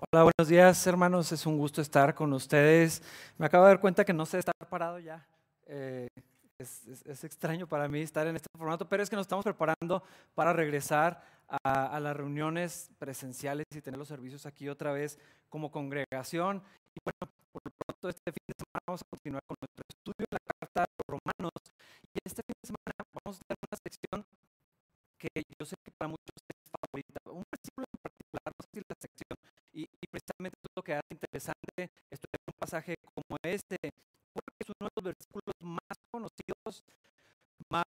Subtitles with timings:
[0.00, 3.02] Hola, buenos días hermanos, es un gusto estar con ustedes.
[3.36, 5.26] Me acabo de dar cuenta que no sé estar parado ya.
[5.66, 6.06] Eh,
[6.56, 10.04] es, extraño para mí estar en este formato, pero es que nos estamos preparando
[10.36, 16.62] para regresar a, las reuniones presenciales y tener los servicios aquí otra vez como congregación.
[16.94, 20.26] Y bueno, por lo pronto este fin de semana vamos a continuar con nuestro estudio
[20.30, 21.74] de la Carta de los Romanos.
[22.14, 24.24] Y este fin de semana vamos a tener una sección
[25.18, 26.47] que yo sé que para muchos
[30.28, 33.76] precisamente lo que hace interesante estudiar un pasaje como este,
[34.32, 36.84] porque es uno de los versículos más conocidos,
[37.70, 37.84] más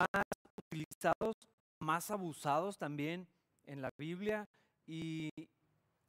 [0.57, 1.35] utilizados,
[1.81, 3.27] más abusados también
[3.67, 4.45] en la Biblia
[4.87, 5.31] y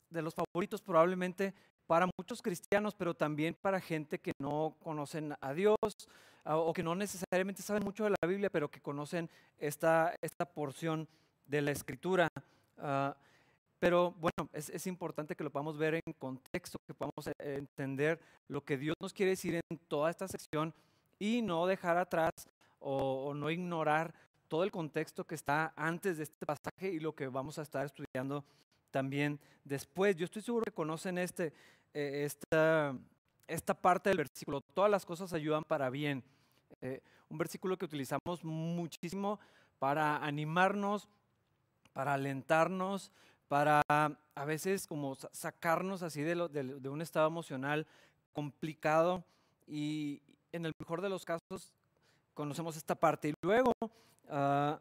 [0.09, 1.53] de los favoritos probablemente
[1.87, 5.77] para muchos cristianos, pero también para gente que no conocen a Dios
[6.45, 11.07] o que no necesariamente saben mucho de la Biblia, pero que conocen esta, esta porción
[11.45, 12.27] de la escritura.
[12.77, 13.15] Ah,
[13.79, 18.63] pero bueno, es, importante que lo podamos ver en contexto, que podamos eh, entender lo
[18.63, 20.73] que Dios nos quiere decir en toda esta sección
[21.17, 22.31] y no dejar atrás
[22.79, 24.13] o, no ignorar
[24.49, 27.85] todo el contexto que está antes de este pasaje y lo que vamos a estar
[27.85, 28.43] estudiando
[28.91, 30.15] también después.
[30.17, 31.53] Yo estoy seguro que conocen este,
[31.93, 32.95] eh, esta,
[33.47, 34.61] esta parte del versículo.
[34.61, 36.23] Todas las cosas ayudan para bien.
[36.81, 39.39] Eh, un versículo que utilizamos muchísimo
[39.77, 41.07] para animarnos,
[41.93, 43.11] para alentarnos,
[43.49, 47.85] para a veces como sacarnos así de, un estado emocional
[48.31, 49.25] complicado
[49.67, 50.21] y
[50.53, 51.73] en el mejor de los casos
[52.33, 53.29] conocemos esta parte.
[53.29, 53.73] Y luego
[54.29, 54.79] ah,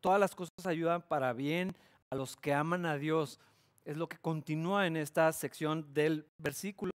[0.00, 1.74] todas las cosas ayudan para bien
[2.10, 3.40] a los que aman a Dios.
[3.86, 6.92] Es lo que continúa en esta sección del versículo.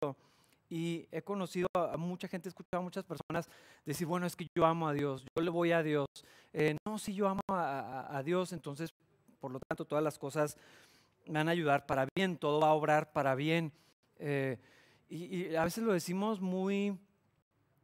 [0.69, 3.49] Y he conocido a mucha gente, he escuchado a muchas personas
[3.85, 6.09] decir, bueno, es que yo amo a Dios, yo le voy a Dios.
[6.53, 8.91] Eh, no, si yo amo a Dios, entonces,
[9.39, 10.57] por lo tanto, todas las cosas
[11.27, 13.73] van a ayudar para bien, todo va a obrar para bien.
[14.19, 14.59] Eh,
[15.09, 16.99] y, a veces lo decimos muy,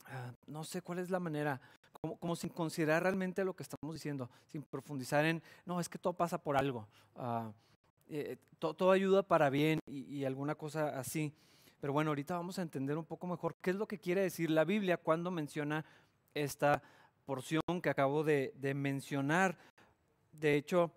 [0.06, 1.60] ah, no sé cuál es la manera,
[2.20, 6.14] como, sin considerar realmente lo que estamos diciendo, sin profundizar en, no, es que todo
[6.14, 6.88] pasa por algo,
[8.08, 11.32] eh, todo, ayuda para bien y, alguna cosa así.
[11.80, 14.50] Pero bueno, ahorita vamos a entender un poco mejor qué es lo que quiere decir
[14.50, 15.84] la Biblia cuando menciona
[16.32, 16.80] esta
[17.24, 19.58] porción que acabo de mencionar.
[20.32, 20.92] De hecho,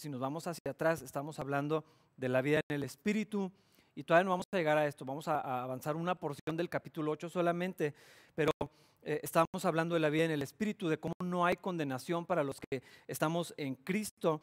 [0.00, 1.84] si nos vamos hacia atrás, estamos hablando
[2.16, 3.52] de la vida en el Espíritu.
[3.94, 7.10] Y todavía no vamos a llegar a esto, vamos a, avanzar una porción del capítulo
[7.12, 7.94] 8 solamente,
[8.34, 8.50] pero
[9.02, 12.42] eh, estamos hablando de la vida en el Espíritu, de cómo no hay condenación para
[12.42, 14.40] los que estamos en Cristo.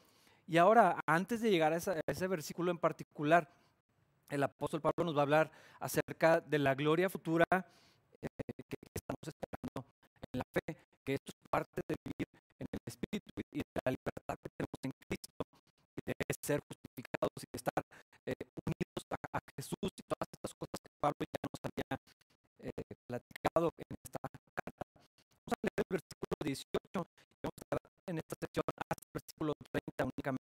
[0.48, 3.50] Y ahora, antes de llegar a, ese versículo en particular,
[4.30, 8.28] el apóstol Pablo nos va a hablar acerca de la gloria futura eh,
[8.70, 9.90] que estamos esperando
[10.32, 12.37] en la fe, que esto es parte de vivir
[16.48, 17.84] ser justificados y estar
[18.26, 22.00] eh, unidos a, Jesús y todas estas cosas que Pablo ya nos había
[22.60, 24.20] eh, platicado en esta
[24.54, 24.86] carta.
[25.44, 26.68] Vamos a leer el versículo 18
[27.36, 30.46] y vamos a en esta sección hasta el versículo 30 únicamente.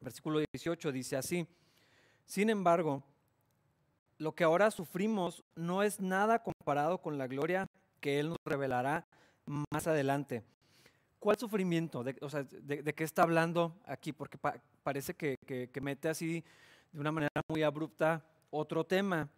[0.00, 1.46] Versículo 18 dice así,
[2.24, 3.02] sin embargo,
[4.16, 7.66] lo que ahora sufrimos no es nada comparado con la gloria
[8.00, 9.06] que Él nos revelará
[9.44, 10.44] más adelante.
[11.20, 12.02] ¿Cuál sufrimiento?
[12.02, 14.10] De, o sea, de, qué está hablando aquí?
[14.10, 14.38] Porque
[14.82, 15.36] parece que,
[15.82, 16.42] mete así
[16.90, 19.28] de una manera muy abrupta otro tema.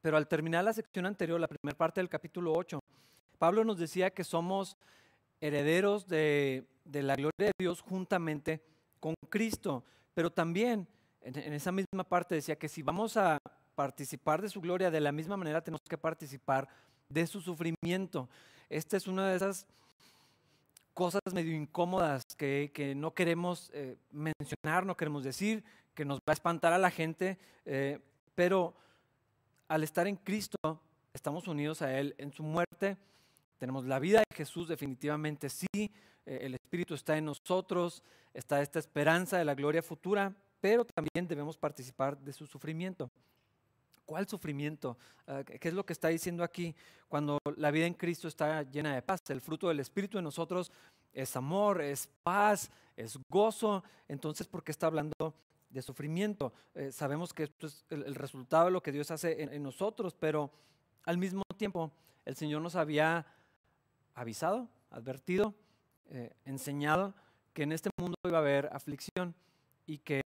[0.00, 2.80] Pero al terminar la sección anterior, la primera parte del capítulo 8,
[3.38, 4.78] Pablo nos decía que somos
[5.38, 8.62] herederos de, la gloria de Dios juntamente
[8.98, 9.84] con Cristo.
[10.14, 10.88] Pero también
[11.20, 13.36] en, en esa misma parte decía que si vamos a
[13.74, 16.66] participar de su gloria, de la misma manera tenemos que participar
[17.10, 18.30] de su sufrimiento.
[18.70, 19.66] Esta es una de esas
[20.94, 25.64] cosas medio incómodas que, no queremos eh, mencionar, no queremos decir,
[25.94, 27.98] que nos va a espantar a la gente, eh,
[28.34, 28.74] pero
[29.68, 30.58] al estar en Cristo
[31.12, 32.96] estamos unidos a Él en su muerte,
[33.58, 35.90] tenemos la vida de Jesús definitivamente sí, eh,
[36.24, 38.02] el Espíritu está en nosotros,
[38.34, 43.10] está esta esperanza de la gloria futura, pero también debemos participar de su sufrimiento.
[44.04, 44.96] ¿Cuál sufrimiento?
[45.26, 46.74] Ah, ¿Qué es lo que está diciendo aquí?
[47.08, 50.72] Cuando la vida en Cristo está llena de paz, el fruto del Espíritu en nosotros
[51.12, 53.82] es amor, es paz, es gozo.
[54.08, 55.34] Entonces, ¿por qué está hablando
[55.68, 56.52] de sufrimiento?
[56.74, 60.50] Eh, sabemos que esto es el, resultado de lo que Dios hace en, nosotros, pero
[61.04, 61.92] al mismo tiempo
[62.24, 63.26] el Señor nos había
[64.14, 65.54] avisado, advertido,
[66.10, 67.14] eh, enseñado
[67.52, 69.34] que en este mundo iba a haber aflicción
[69.86, 70.22] y que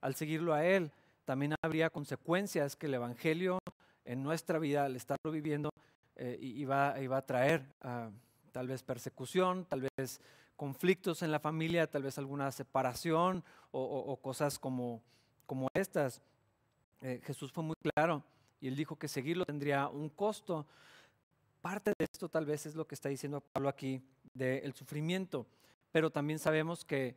[0.00, 0.92] al seguirlo a Él,
[1.30, 3.60] también habría consecuencias que el Evangelio
[4.04, 5.70] en nuestra vida, al estarlo viviendo,
[6.16, 8.10] eh, iba, a traer ah,
[8.50, 10.20] tal vez persecución, tal vez
[10.56, 15.04] conflictos en la familia, tal vez alguna separación o, cosas como,
[15.46, 16.20] como estas.
[17.00, 18.24] Eh, Jesús fue muy claro
[18.60, 20.66] y él dijo que seguirlo tendría un costo.
[21.62, 24.02] Parte de esto tal vez es lo que está diciendo Pablo aquí
[24.34, 25.46] del sufrimiento,
[25.92, 27.14] pero también sabemos que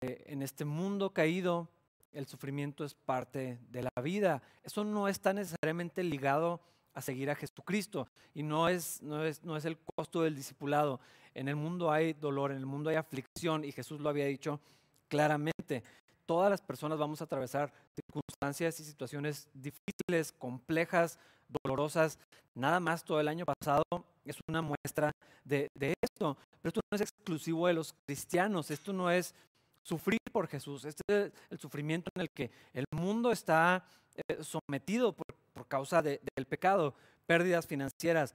[0.00, 1.68] eh, en este mundo caído
[2.14, 4.42] el sufrimiento es parte de la vida.
[4.62, 6.60] Eso no está necesariamente ligado
[6.94, 11.00] a seguir a Jesucristo y no es, no es, no es el costo del discipulado.
[11.34, 14.60] En el mundo hay dolor, en el mundo hay aflicción y Jesús lo había dicho
[15.08, 15.82] claramente.
[16.26, 21.18] Todas las personas vamos a atravesar circunstancias y situaciones difíciles, complejas,
[21.48, 22.18] dolorosas.
[22.54, 23.82] Nada más todo el año pasado
[24.24, 25.12] es una muestra
[25.44, 25.70] de,
[26.02, 26.36] esto.
[26.62, 28.70] Pero esto no es exclusivo de los cristianos.
[28.70, 29.34] Esto no es
[29.82, 30.84] sufrir por Jesús.
[30.84, 33.86] Este es el sufrimiento en el que el mundo está
[34.16, 35.24] eh, sometido por,
[35.68, 36.92] causa del pecado.
[37.24, 38.34] Pérdidas financieras,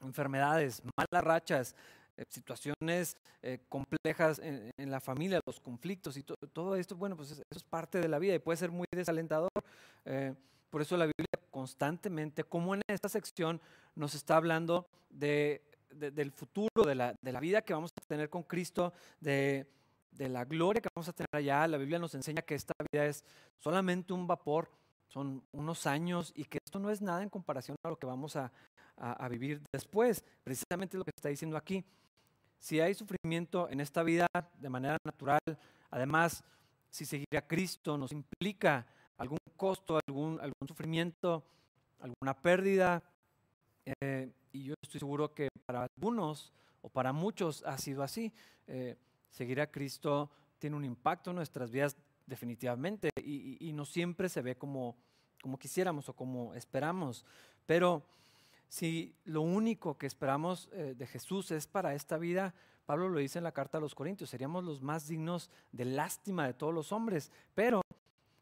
[0.00, 1.76] enfermedades, malas rachas,
[2.16, 7.42] eh, situaciones eh, complejas en, la familia, los conflictos y todo esto, bueno, pues eso
[7.54, 9.48] es parte de la vida y puede ser muy desalentador.
[10.70, 13.60] Por eso la Biblia constantemente, como en esta sección,
[13.94, 18.28] nos está hablando de, del futuro, de la, de la, vida que vamos a tener
[18.28, 19.66] con Cristo, de,
[20.12, 21.66] de la gloria que vamos a tener allá.
[21.66, 23.24] La Biblia nos enseña que esta vida es
[23.58, 24.70] solamente un vapor,
[25.08, 28.36] son unos años y que esto no es nada en comparación a lo que vamos
[28.36, 28.52] a,
[28.96, 30.24] a, vivir después.
[30.44, 31.84] Precisamente lo que está diciendo aquí
[32.62, 34.28] si hay sufrimiento en esta vida
[34.60, 35.40] de manera natural,
[35.90, 36.44] además,
[36.90, 38.86] si seguir a Cristo nos implica
[39.18, 41.42] algún costo, algún, algún sufrimiento,
[41.98, 43.02] alguna pérdida,
[44.00, 48.32] eh, y yo estoy seguro que para algunos o para muchos ha sido así.
[48.68, 48.96] Eh,
[49.32, 51.96] seguir a Cristo tiene un impacto en nuestras vidas
[52.26, 54.96] definitivamente y, no siempre se ve como,
[55.42, 57.24] como quisiéramos o como esperamos,
[57.66, 58.04] pero
[58.68, 62.54] si lo único que esperamos eh, de Jesús es para esta vida,
[62.86, 66.46] Pablo lo dice en la carta a los Corintios, seríamos los más dignos de lástima
[66.46, 67.82] de todos los hombres, pero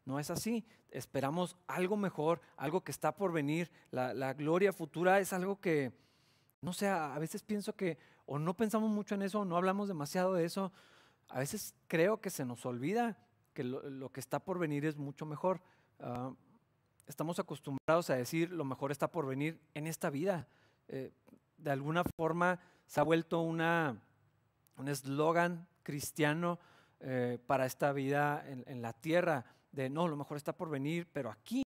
[0.05, 0.65] no es así.
[0.89, 3.71] Esperamos algo mejor, algo que está por venir.
[3.91, 5.91] La, gloria futura es algo que,
[6.61, 9.87] no sé, a veces pienso que o no pensamos mucho en eso o no hablamos
[9.87, 10.71] demasiado de eso.
[11.29, 13.17] A veces creo que se nos olvida
[13.53, 15.61] que lo, que está por venir es mucho mejor.
[15.99, 16.31] Ah,
[17.07, 20.47] estamos acostumbrados a decir lo mejor está por venir en esta vida.
[20.87, 21.11] Eh,
[21.57, 24.01] de alguna forma se ha vuelto una,
[24.77, 26.59] un eslogan cristiano
[26.99, 31.31] eh, para esta vida en, la tierra, de no, lo mejor está por venir, pero
[31.31, 31.63] aquí.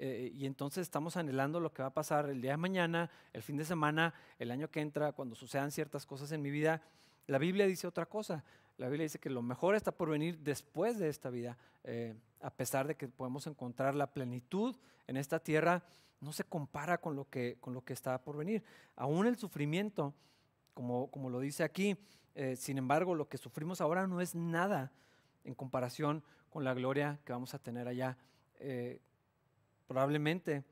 [0.00, 3.42] Eh, y entonces estamos anhelando lo que va a pasar el día de mañana, el
[3.42, 6.82] fin de semana, el año que entra, cuando sucedan ciertas cosas en mi vida.
[7.26, 8.44] La Biblia dice otra cosa.
[8.76, 11.58] La Biblia dice que lo mejor está por venir después de esta vida.
[11.82, 14.76] Eh, a pesar de que podemos encontrar la plenitud
[15.08, 15.82] en esta tierra,
[16.20, 18.62] no se compara con lo que, con lo que está por venir.
[18.94, 20.14] Aún el sufrimiento,
[20.74, 21.96] como, como lo dice aquí,
[22.36, 24.92] eh, sin embargo, lo que sufrimos ahora no es nada
[25.42, 28.16] en comparación con la gloria que vamos a tener allá.
[29.88, 30.62] Probablemente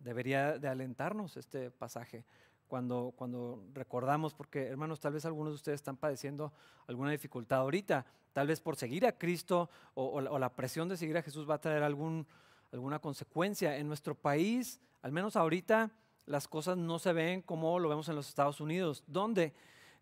[0.00, 2.24] debería de alentarnos este pasaje
[2.66, 6.52] cuando, cuando recordamos, porque hermanos, tal vez algunos de ustedes están padeciendo
[6.86, 11.22] alguna dificultad ahorita, tal vez por seguir a Cristo o, la presión de seguir a
[11.22, 12.26] Jesús va a traer algún,
[12.72, 13.76] alguna consecuencia.
[13.76, 15.92] En nuestro país, al menos ahorita,
[16.26, 19.52] las cosas no se ven como lo vemos en los Estados Unidos, donde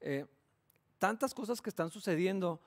[0.01, 0.25] eh,
[0.99, 2.61] tantas cosas que están sucediendo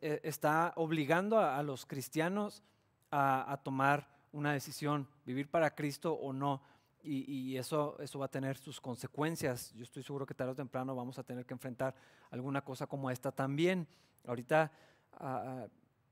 [0.00, 2.62] eh, está obligando a, los cristianos
[3.10, 6.62] a tomar una decisión, vivir para Cristo o no
[7.04, 9.72] y, eso, eso va a tener sus consecuencias.
[9.74, 11.94] Yo estoy seguro que tarde o temprano vamos a tener que enfrentar
[12.30, 13.88] alguna cosa como esta también.
[14.24, 14.70] Ahorita
[15.14, 15.66] ah,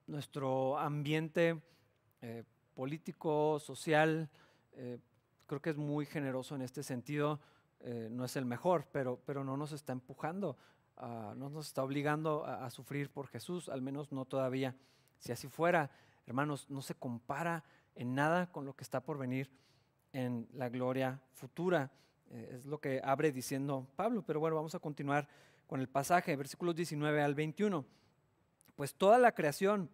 [0.07, 1.63] nuestro ambiente
[2.23, 2.43] eh,
[2.75, 4.29] político, social,
[4.73, 4.99] eh,
[5.47, 7.41] creo que es muy generoso en este sentido.
[7.81, 10.59] Eh, no es el mejor, pero, pero no nos está empujando,
[10.99, 14.77] uh, no nos está obligando a sufrir por Jesús, al menos no todavía.
[15.19, 15.91] Si así fuera,
[16.27, 17.65] hermanos, no se compara
[18.01, 19.51] en nada con lo que está por venir
[20.15, 21.91] en la gloria futura.
[22.31, 25.29] Eh, es lo que abre diciendo Pablo, pero bueno, vamos a continuar
[25.67, 27.85] con el pasaje, versículos 19 al 21.
[28.75, 29.91] Pues toda la creación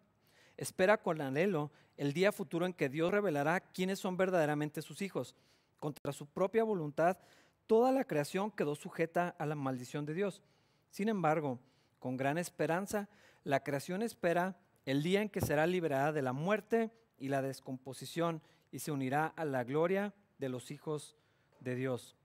[0.56, 5.34] espera con anhelo el día futuro en que Dios revelará quiénes son verdaderamente sus hijos.
[5.80, 7.18] Contra su propia voluntad,
[7.66, 10.44] toda la creación quedó sujeta a la maldición de Dios.
[10.90, 11.58] Sin embargo,
[11.98, 13.08] con gran esperanza,
[13.42, 18.42] la creación espera el día en que será liberada de la muerte y la descomposición
[18.70, 21.16] y se unirá a la gloria de los hijos
[21.60, 22.16] de Dios.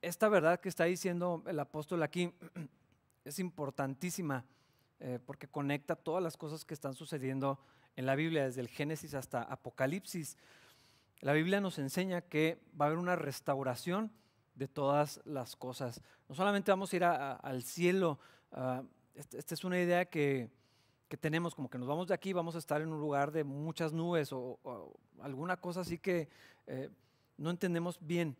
[0.00, 2.34] Esta verdad que está diciendo el apóstol aquí
[3.24, 4.44] es importantísima
[4.98, 7.58] eh, porque conecta todas las cosas que están sucediendo
[7.96, 10.36] en la Biblia, desde el Génesis hasta Apocalipsis.
[11.20, 14.12] La Biblia nos enseña que va a haber una restauración
[14.54, 16.00] de todas las cosas.
[16.28, 18.18] No solamente vamos a ir al cielo,
[18.52, 18.82] ah,
[19.14, 20.50] esta es una idea que,
[21.12, 23.44] que tenemos, como que nos vamos de aquí, vamos a estar en un lugar de
[23.44, 24.58] muchas nubes o,
[25.20, 26.30] alguna cosa así que
[26.66, 26.88] eh,
[27.36, 28.34] no entendemos bien.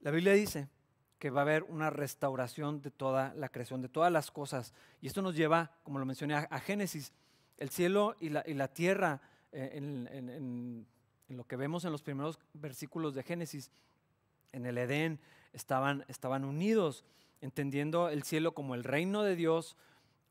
[0.00, 0.70] La Biblia dice
[1.18, 4.72] que va a haber una restauración de toda la creación, de todas las cosas.
[5.02, 7.12] Y esto nos lleva, como lo mencioné, a, Génesis.
[7.58, 9.20] El cielo y la, tierra,
[9.52, 10.86] eh, en,
[11.28, 13.70] lo que vemos en los primeros versículos de Génesis,
[14.52, 15.20] en el Edén,
[15.52, 17.04] estaban, estaban unidos,
[17.42, 19.76] entendiendo el cielo como el reino de Dios,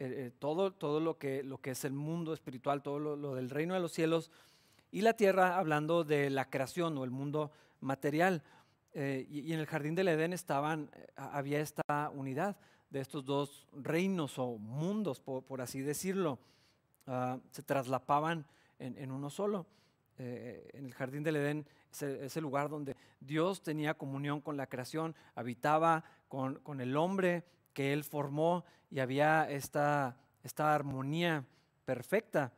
[0.02, 3.50] eh, eh, todo, todo lo, que, lo que es el mundo espiritual, todo lo, del
[3.50, 4.32] reino de los cielos,
[4.92, 7.52] y la tierra hablando de la creación o el mundo
[7.82, 8.42] material.
[8.94, 12.56] Eh, y, en el jardín del Edén estaban, había esta unidad
[12.90, 16.40] de estos dos reinos o mundos, por, así decirlo.
[17.06, 18.46] Ah, se traslapaban
[18.80, 19.66] en, uno solo.
[20.18, 25.14] en el jardín del Edén es el, lugar donde Dios tenía comunión con la creación,
[25.36, 27.44] habitaba con, con el hombre,
[27.80, 31.46] que Él formó y había esta, esta armonía
[31.86, 32.52] perfecta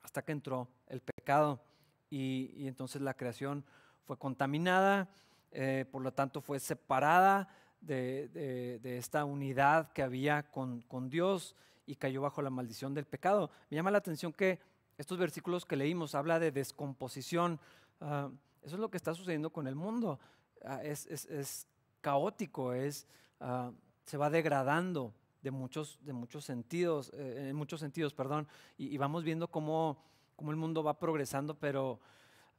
[0.00, 1.60] hasta que entró el pecado
[2.08, 3.66] y, entonces la creación
[4.06, 5.10] fue contaminada,
[5.52, 7.50] eh, por lo tanto fue separada
[7.82, 13.50] de, esta unidad que había con, Dios y cayó bajo la maldición del pecado.
[13.68, 14.58] Me llama la atención que
[14.96, 17.60] estos versículos que leímos habla de descomposición.
[18.00, 18.30] Ah,
[18.62, 20.18] eso es lo que está sucediendo con el mundo.
[20.64, 21.66] Ah, es,
[22.00, 23.06] caótico, es,
[23.38, 23.70] ah,
[24.06, 28.48] se va degradando de muchos, de muchos sentidos, eh, en muchos sentidos, perdón,
[28.78, 30.02] y, vamos viendo cómo,
[30.34, 32.00] cómo, el mundo va progresando, pero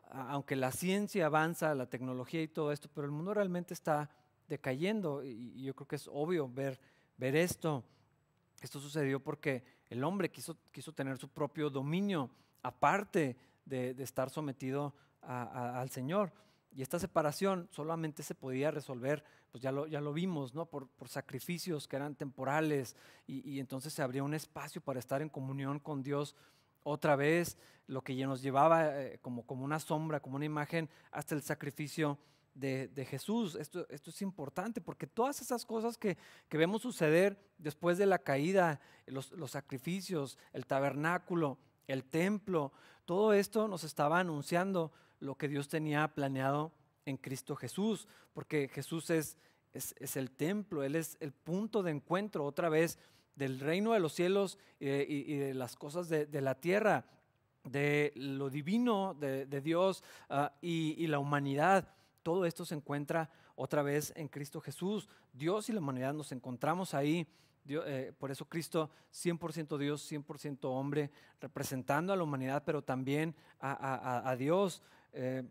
[0.09, 4.09] aunque la ciencia avanza, la tecnología y todo esto, pero el mundo realmente está
[4.47, 6.79] decayendo y, yo creo que es obvio ver,
[7.17, 7.83] ver esto.
[8.61, 12.29] Esto sucedió porque el hombre quiso, quiso tener su propio dominio,
[12.63, 13.35] aparte
[13.65, 16.31] de, estar sometido al Señor.
[16.77, 20.67] Y esta separación solamente se podía resolver, pues ya lo, ya lo vimos, ¿no?
[20.67, 25.79] Por, sacrificios que eran temporales y, entonces se abría un espacio para estar en comunión
[25.79, 26.35] con Dios
[26.83, 27.57] otra vez,
[27.87, 32.19] lo que nos llevaba eh, como, como una sombra, como una imagen, hasta el sacrificio
[32.53, 33.55] de, Jesús.
[33.55, 36.15] Esto, esto, es importante porque todas esas cosas que,
[36.47, 41.57] que vemos suceder después de la caída, los, los sacrificios, el tabernáculo,
[41.87, 42.71] el templo,
[43.05, 46.71] todo esto nos estaba anunciando lo que Dios tenía planeado
[47.05, 49.37] en Cristo Jesús, porque Jesús es,
[49.73, 52.99] es, el templo, Él es el punto de encuentro otra vez
[53.35, 57.05] del reino de los cielos eh, y, de las cosas de, la tierra,
[57.63, 61.93] de lo divino de, Dios ah, y, la humanidad.
[62.23, 65.07] Todo esto se encuentra otra vez en Cristo Jesús.
[65.33, 67.27] Dios y la humanidad nos encontramos ahí.
[67.69, 74.29] Eh, por eso Cristo 100% Dios, 100% hombre, representando a la humanidad, pero también a,
[74.29, 74.81] a Dios.
[75.13, 75.43] Eh,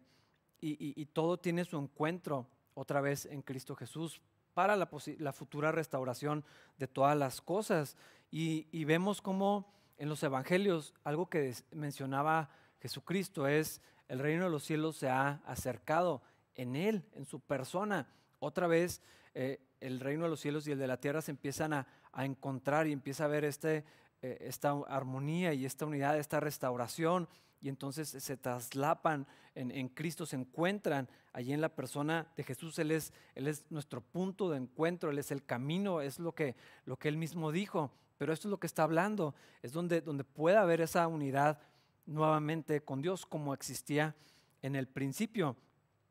[0.61, 4.21] y, todo tiene su encuentro otra vez en Cristo Jesús
[4.55, 4.87] para la,
[5.33, 6.45] futura restauración
[6.79, 7.97] de todas las cosas.
[8.31, 14.65] Y, vemos como en los evangelios algo que mencionaba Jesucristo es el reino de los
[14.65, 16.23] cielos se ha acercado
[16.55, 18.09] en Él, en su persona.
[18.39, 19.03] Otra vez
[19.35, 21.87] eh, el reino de los cielos y el de la tierra se empiezan a,
[22.19, 23.85] encontrar y empieza a ver este,
[24.23, 27.29] eh, esta armonía y esta unidad, esta restauración
[27.61, 32.79] y entonces se traslapan en, Cristo, se encuentran allí en la persona de Jesús.
[32.79, 36.57] Él es, él es nuestro punto de encuentro, Él es el camino, es lo que,
[36.85, 37.91] lo que Él mismo dijo.
[38.19, 41.59] Pero esto es lo que está hablando, es donde, donde puede haber esa unidad
[42.07, 44.15] nuevamente con Dios como existía
[44.63, 45.57] en el principio.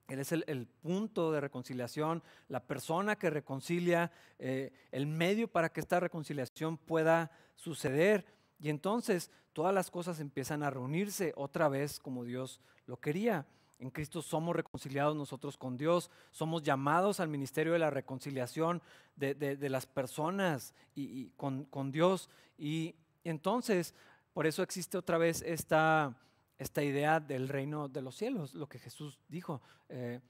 [0.07, 5.79] Él es el, punto de reconciliación, la persona que reconcilia, eh, el medio para que
[5.79, 8.25] esta reconciliación pueda suceder.
[8.65, 13.45] Y entonces todas las cosas empiezan a reunirse otra vez como Dios lo quería.
[13.77, 18.81] En Cristo somos reconciliados nosotros con Dios, somos llamados al ministerio de la reconciliación
[19.17, 22.27] de, las personas y, con, Dios.
[22.57, 23.93] Y entonces,
[24.33, 26.17] por eso existe otra vez esta,
[26.57, 29.61] esta idea del reino de los cielos, lo que Jesús dijo.
[29.89, 30.21] Eh,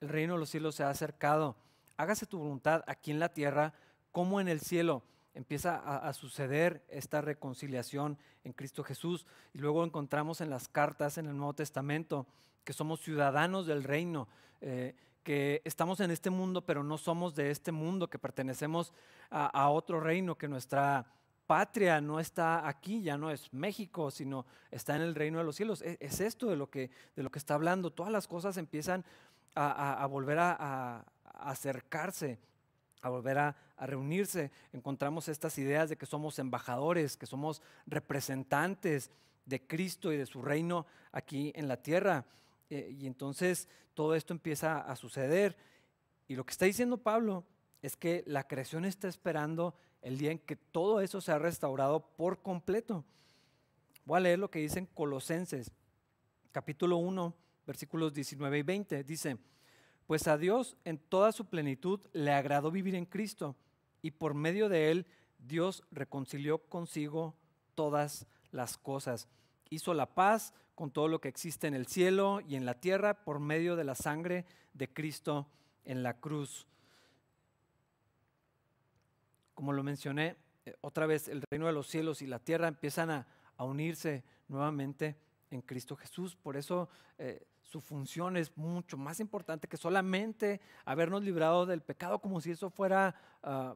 [0.00, 1.54] el reino de los cielos se ha acercado.
[1.98, 3.74] Hágase tu voluntad aquí en la tierra
[4.10, 5.02] como en el cielo
[5.34, 9.26] empieza a, suceder esta reconciliación en Cristo Jesús.
[9.52, 12.26] Y luego encontramos en las cartas en el Nuevo Testamento
[12.62, 14.28] que somos ciudadanos del reino,
[14.60, 18.92] eh, que estamos en este mundo, pero no somos de este mundo, que pertenecemos
[19.30, 21.06] a, otro reino, que nuestra
[21.46, 25.56] patria no está aquí, ya no es México, sino está en el reino de los
[25.56, 25.82] cielos.
[25.82, 27.90] E, es, esto de lo, que, de lo que está hablando.
[27.90, 29.04] Todas las cosas empiezan
[29.54, 32.38] a, volver a acercarse
[33.04, 39.10] a volver a, reunirse, encontramos estas ideas de que somos embajadores, que somos representantes
[39.44, 42.24] de Cristo y de su reino aquí en la tierra.
[42.70, 45.56] Eh, y entonces todo esto empieza a suceder.
[46.28, 47.44] Y lo que está diciendo Pablo
[47.82, 52.00] es que la creación está esperando el día en que todo eso se ha restaurado
[52.16, 53.04] por completo.
[54.06, 55.70] Voy a leer lo que dicen Colosenses,
[56.52, 57.34] capítulo 1,
[57.66, 59.04] versículos 19 y 20.
[59.04, 59.36] Dice,
[60.06, 63.56] pues a Dios en toda su plenitud le agradó vivir en Cristo
[64.02, 65.06] y por medio de él
[65.38, 67.34] Dios reconcilió consigo
[67.74, 69.28] todas las cosas.
[69.70, 73.24] Hizo la paz con todo lo que existe en el cielo y en la tierra
[73.24, 75.48] por medio de la sangre de Cristo
[75.84, 76.66] en la cruz.
[79.54, 83.10] Como lo mencioné, eh, otra vez el reino de los cielos y la tierra empiezan
[83.10, 85.16] a, unirse nuevamente
[85.50, 86.34] en Cristo Jesús.
[86.34, 92.20] Por eso eh, su función es mucho más importante que solamente habernos librado del pecado,
[92.20, 93.74] como si eso fuera ah,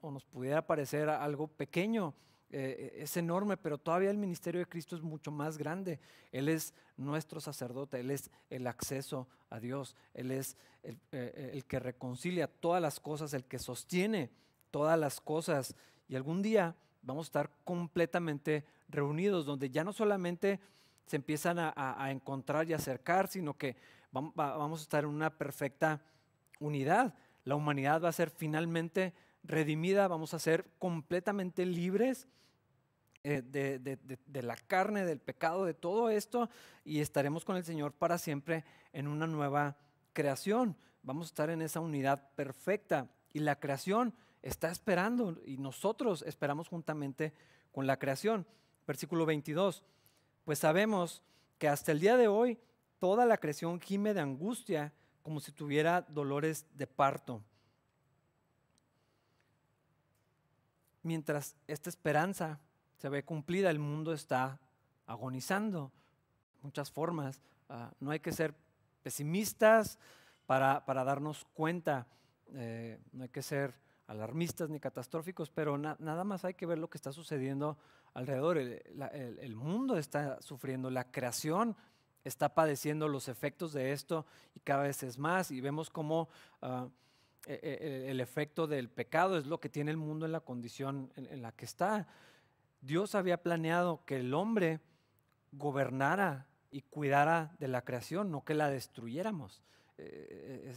[0.00, 2.14] o nos pudiera parecer algo pequeño.
[2.50, 5.98] Eh, es enorme, pero todavía el ministerio de Cristo es mucho más grande.
[6.30, 11.78] Él es nuestro sacerdote, Él es el acceso a Dios, Él es el, el que
[11.78, 14.30] reconcilia todas las cosas, el que sostiene
[14.70, 15.74] todas las cosas.
[16.08, 20.60] Y algún día vamos a estar completamente reunidos, donde ya no solamente
[21.06, 23.76] se empiezan a, encontrar y acercar, sino que
[24.10, 26.00] vamos a estar en una perfecta
[26.60, 27.14] unidad.
[27.44, 32.28] La humanidad va a ser finalmente redimida, vamos a ser completamente libres
[33.24, 36.48] eh, de, de, la carne, del pecado, de todo esto,
[36.84, 39.76] y estaremos con el Señor para siempre en una nueva
[40.12, 40.76] creación.
[41.02, 43.08] Vamos a estar en esa unidad perfecta.
[43.32, 47.32] Y la creación está esperando y nosotros esperamos juntamente
[47.72, 48.46] con la creación.
[48.86, 49.82] Versículo 22.
[50.44, 51.22] Pues sabemos
[51.58, 52.58] que hasta el día de hoy
[52.98, 57.42] toda la creación gime de angustia como si tuviera dolores de parto.
[61.02, 62.60] Mientras esta esperanza
[62.98, 64.60] se ve cumplida, el mundo está
[65.06, 65.90] agonizando.
[66.62, 67.40] Muchas formas.
[67.68, 68.54] Ah, no hay que ser
[69.02, 69.98] pesimistas
[70.46, 72.06] para, darnos cuenta.
[72.54, 73.74] Eh, no hay que ser
[74.06, 77.78] alarmistas ni catastróficos, pero nada más hay que ver lo que está sucediendo
[78.14, 78.58] alrededor.
[78.58, 81.76] El, mundo está sufriendo, la creación
[82.24, 86.28] está padeciendo los efectos de esto y cada vez es más y vemos cómo
[86.60, 86.88] ah,
[87.46, 91.12] e, e, el efecto del pecado es lo que tiene el mundo en la condición
[91.16, 92.06] en, la que está.
[92.80, 94.80] Dios había planeado que el hombre
[95.52, 99.62] gobernara y cuidara de la creación, no que la destruyéramos.
[99.98, 100.74] Eh,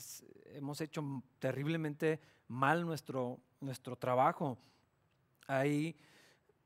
[0.54, 4.58] hemos hecho terriblemente mal nuestro, nuestro trabajo.
[5.47, 5.95] Hay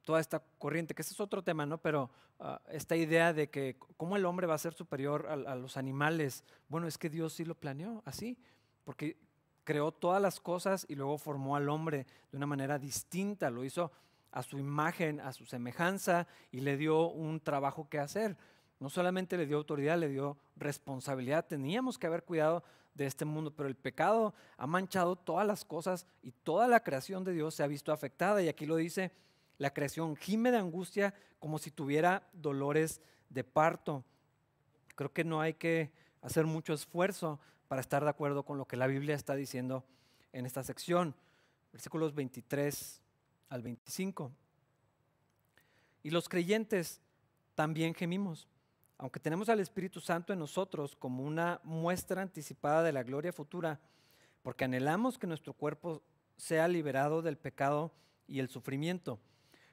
[0.03, 1.77] toda esta corriente, que ese es otro tema, ¿no?
[1.77, 2.09] Pero
[2.39, 6.43] ah, esta idea de que cómo el hombre va a ser superior a, los animales,
[6.67, 8.37] bueno, es que Dios sí lo planeó así,
[8.83, 9.17] porque
[9.63, 13.91] creó todas las cosas y luego formó al hombre de una manera distinta, lo hizo
[14.31, 18.37] a su imagen, a su semejanza y le dio un trabajo que hacer.
[18.79, 21.45] No solamente le dio autoridad, le dio responsabilidad.
[21.45, 22.63] Teníamos que haber cuidado
[22.93, 27.23] de este mundo, pero el pecado ha manchado todas las cosas y toda la creación
[27.23, 28.41] de Dios se ha visto afectada.
[28.41, 29.11] Y aquí lo dice,
[29.57, 34.03] la creación gime de angustia como si tuviera dolores de parto.
[34.95, 38.77] Creo que no hay que hacer mucho esfuerzo para estar de acuerdo con lo que
[38.77, 39.83] la Biblia está diciendo
[40.31, 41.15] en esta sección.
[41.71, 43.01] Versículos 23
[43.49, 44.31] al 25.
[46.03, 47.01] Y los creyentes
[47.55, 48.47] también gemimos
[48.99, 53.79] aunque tenemos al Espíritu Santo en nosotros como una muestra anticipada de la gloria futura,
[54.43, 56.03] porque anhelamos que nuestro cuerpo
[56.35, 57.93] sea liberado del pecado
[58.27, 59.17] y el sufrimiento.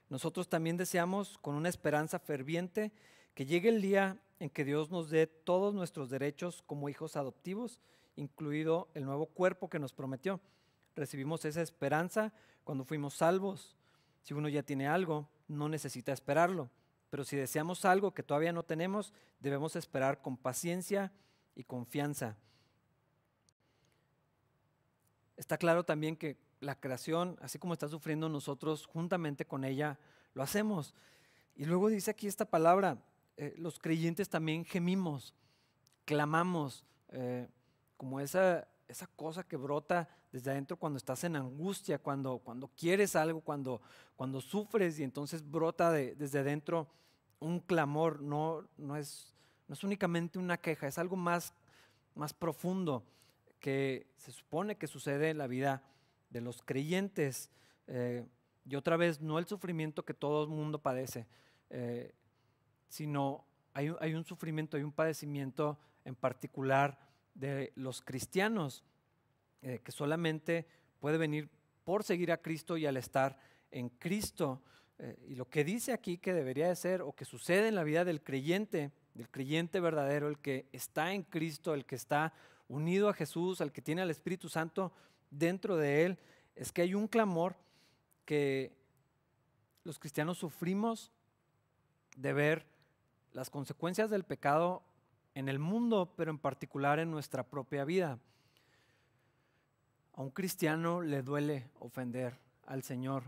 [0.09, 2.93] Nosotros también deseamos con una esperanza ferviente
[3.35, 7.81] que llegue el día en que Dios nos dé todos nuestros derechos como hijos adoptivos,
[8.15, 10.41] incluido el nuevo cuerpo que nos prometió.
[10.95, 13.77] Recibimos esa esperanza cuando fuimos salvos.
[14.23, 16.71] Si uno ya tiene algo, no necesita esperarlo.
[17.17, 21.11] Pero si deseamos algo que todavía no tenemos, debemos esperar con paciencia
[21.55, 22.37] y confianza.
[25.39, 29.99] Está claro también que la creación, así como está sufriendo nosotros, juntamente con ella,
[30.35, 30.95] lo hacemos.
[31.55, 32.99] Y luego dice aquí esta palabra,
[33.39, 35.33] eh, los creyentes también gemimos,
[36.05, 37.49] clamamos, eh,
[37.97, 43.17] como esa, esa cosa que brota desde adentro cuando estás en angustia, cuando, cuando quieres
[43.17, 43.81] algo, cuando,
[44.17, 46.91] cuando sufres y entonces brota desde adentro
[47.41, 49.35] un clamor, no, no, es,
[49.69, 51.53] no es únicamente una queja, es algo más,
[52.15, 53.05] más profundo
[53.61, 55.83] que se supone que sucede en la vida
[56.31, 57.51] de los creyentes.
[57.87, 58.25] Eh,
[58.69, 61.27] y otra vez, no el sufrimiento que todo el mundo padece,
[61.71, 62.15] eh,
[62.89, 66.99] sino hay, hay un sufrimiento, hay un padecimiento en particular
[67.35, 68.83] de los cristianos,
[69.63, 70.67] eh, que solamente
[71.01, 71.51] puede venir
[71.85, 73.39] por seguir a Cristo y al estar
[73.71, 74.63] en Cristo.
[74.99, 77.85] Eh, y lo que dice aquí que debería de ser o que sucede en la
[77.85, 82.33] vida del creyente, del creyente verdadero, el que está en Cristo, el que está
[82.69, 84.93] unido a Jesús, el que tiene al Espíritu Santo
[85.31, 86.19] dentro de él,
[86.55, 87.57] es que hay un clamor
[88.25, 88.73] que
[89.85, 91.13] los cristianos sufrimos
[92.17, 92.67] de ver
[93.33, 94.83] las consecuencias del pecado
[95.35, 98.19] en el mundo, pero en particular en nuestra propia vida.
[100.15, 103.23] A un cristiano le duele ofender al Señor.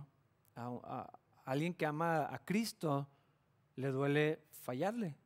[0.56, 1.06] A,
[1.50, 3.08] alguien que ama a Cristo
[3.76, 5.16] le duele fallarle.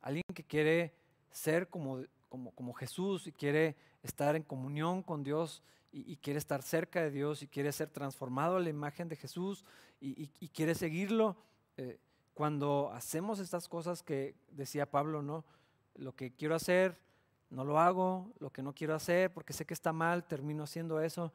[0.00, 0.92] alguien que quiere
[1.30, 6.62] ser como, como, como, Jesús y quiere estar en comunión con Dios y, quiere estar
[6.62, 9.64] cerca de Dios y quiere ser transformado a la imagen de Jesús
[10.00, 11.36] y, quiere seguirlo.
[11.76, 11.98] Eh,
[12.34, 15.44] cuando hacemos estas cosas que decía Pablo, ¿no?
[15.94, 16.98] Lo que quiero hacer,
[17.50, 21.00] no lo hago, lo que no quiero hacer, porque sé que está mal, termino haciendo
[21.00, 21.32] eso.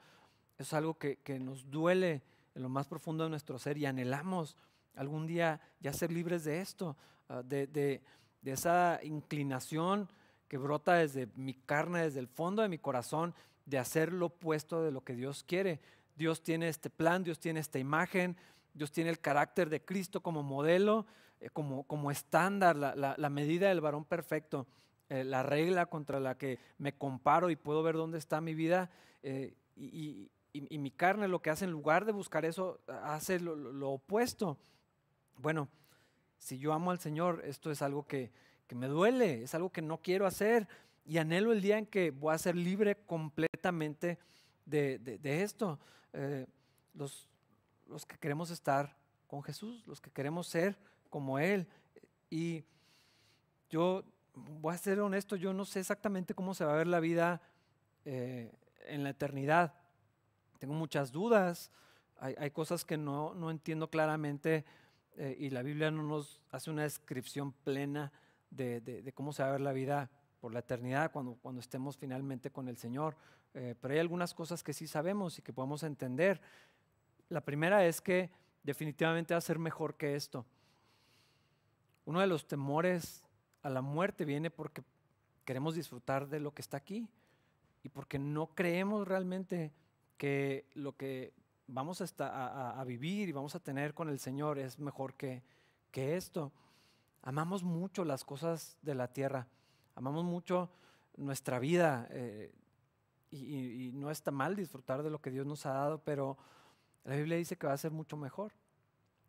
[0.57, 2.23] Es algo que, nos duele
[2.55, 4.55] en lo más profundo de nuestro ser y anhelamos
[4.95, 6.97] algún día ya ser libres de esto,
[7.29, 8.01] ah, de, de,
[8.43, 10.09] esa inclinación
[10.47, 13.33] que brota desde mi carne, desde el fondo de mi corazón,
[13.65, 15.79] de hacer lo opuesto de lo que Dios quiere.
[16.15, 18.37] Dios tiene este plan, Dios tiene esta imagen,
[18.73, 21.07] Dios tiene el carácter de Cristo como modelo,
[21.39, 24.67] eh, como, como estándar, la, medida del varón perfecto,
[25.09, 28.89] eh, la regla contra la que me comparo y puedo ver dónde está mi vida.
[29.23, 30.29] Eh, y,
[30.61, 34.57] mi carne lo que hace en lugar de buscar eso, hace lo, opuesto.
[35.37, 35.67] Bueno,
[36.37, 38.31] si yo amo al Señor, esto es algo que,
[38.73, 40.67] me duele, es algo que no quiero hacer
[41.05, 44.17] y anhelo el día en que voy a ser libre completamente
[44.65, 45.79] de, esto.
[46.93, 47.29] los,
[47.87, 48.95] los que queremos estar
[49.27, 50.77] con Jesús, los que queremos ser
[51.09, 51.67] como Él.
[52.29, 52.63] Y
[53.69, 56.99] yo voy a ser honesto, yo no sé exactamente cómo se va a ver la
[56.99, 57.41] vida
[58.05, 58.51] eh,
[58.87, 59.73] en la eternidad.
[60.59, 61.71] Tengo muchas dudas,
[62.17, 64.63] hay, cosas que no, entiendo claramente
[65.17, 68.11] eh, y la Biblia no nos hace una descripción plena
[68.49, 72.51] de, cómo se va a ver la vida por la eternidad cuando, cuando estemos finalmente
[72.51, 73.15] con el Señor.
[73.53, 76.41] Eh, pero hay algunas cosas que sí sabemos y que podemos entender.
[77.29, 78.29] La primera es que
[78.63, 80.45] definitivamente va a ser mejor que esto.
[82.05, 83.23] Uno de los temores
[83.61, 84.83] a la muerte viene porque
[85.43, 87.07] queremos disfrutar de lo que está aquí
[87.83, 89.71] y porque no creemos realmente
[90.17, 91.33] que lo que
[91.67, 95.43] vamos a, vivir y vamos a tener con el Señor es mejor que,
[95.93, 96.51] esto.
[97.21, 99.47] Amamos mucho las cosas de la tierra,
[99.95, 100.69] amamos mucho
[101.15, 102.51] nuestra vida eh,
[103.31, 106.37] y, y no está mal disfrutar de lo que Dios nos ha dado, pero
[107.05, 108.51] la Biblia dice que va a ser mucho mejor.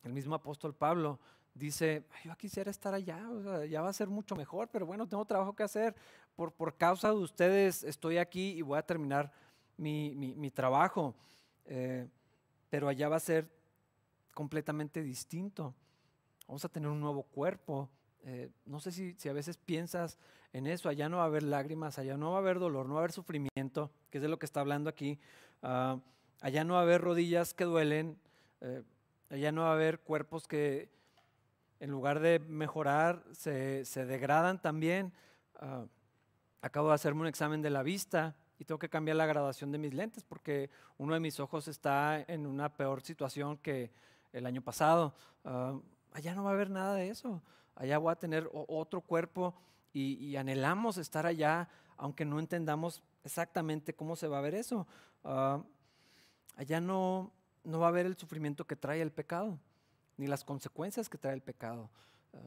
[0.02, 1.20] El mismo apóstol Pablo
[1.54, 3.22] dice, yo quisiera estar allá,
[3.68, 5.94] ya va a ser mucho mejor, pero bueno, tengo trabajo que hacer.
[6.34, 9.32] Por, por causa de ustedes estoy aquí y voy a terminar
[9.76, 11.14] mi, trabajo.
[11.66, 12.06] Eh,
[12.70, 13.48] pero allá va a ser
[14.34, 15.74] completamente distinto.
[16.46, 17.88] Vamos a tener un nuevo cuerpo.
[18.24, 20.18] Eh, no sé si, a veces piensas
[20.52, 22.94] en eso, allá no va a haber lágrimas, allá no va a haber dolor, no
[22.94, 25.18] va a haber sufrimiento, que es de lo que está hablando aquí.
[25.62, 25.98] Ah,
[26.40, 28.18] Allá no va a haber rodillas que duelen,
[28.60, 28.82] eh,
[29.30, 30.90] allá no va a haber cuerpos que
[31.80, 35.12] en lugar de mejorar se, degradan también.
[35.56, 35.86] Ah,
[36.60, 39.78] acabo de hacerme un examen de la vista y tengo que cambiar la graduación de
[39.78, 43.90] mis lentes porque uno de mis ojos está en una peor situación que
[44.32, 45.14] el año pasado.
[45.44, 45.78] Ah,
[46.12, 47.42] allá no va a haber nada de eso.
[47.74, 49.54] Allá voy a tener otro cuerpo
[49.92, 54.86] y, anhelamos estar allá, aunque no entendamos exactamente cómo se va a ver eso.
[55.24, 55.62] Ah,
[56.56, 57.32] allá no,
[57.64, 59.58] no va a haber el sufrimiento que trae el pecado,
[60.16, 61.90] ni las consecuencias que trae el pecado.
[62.34, 62.38] Ah,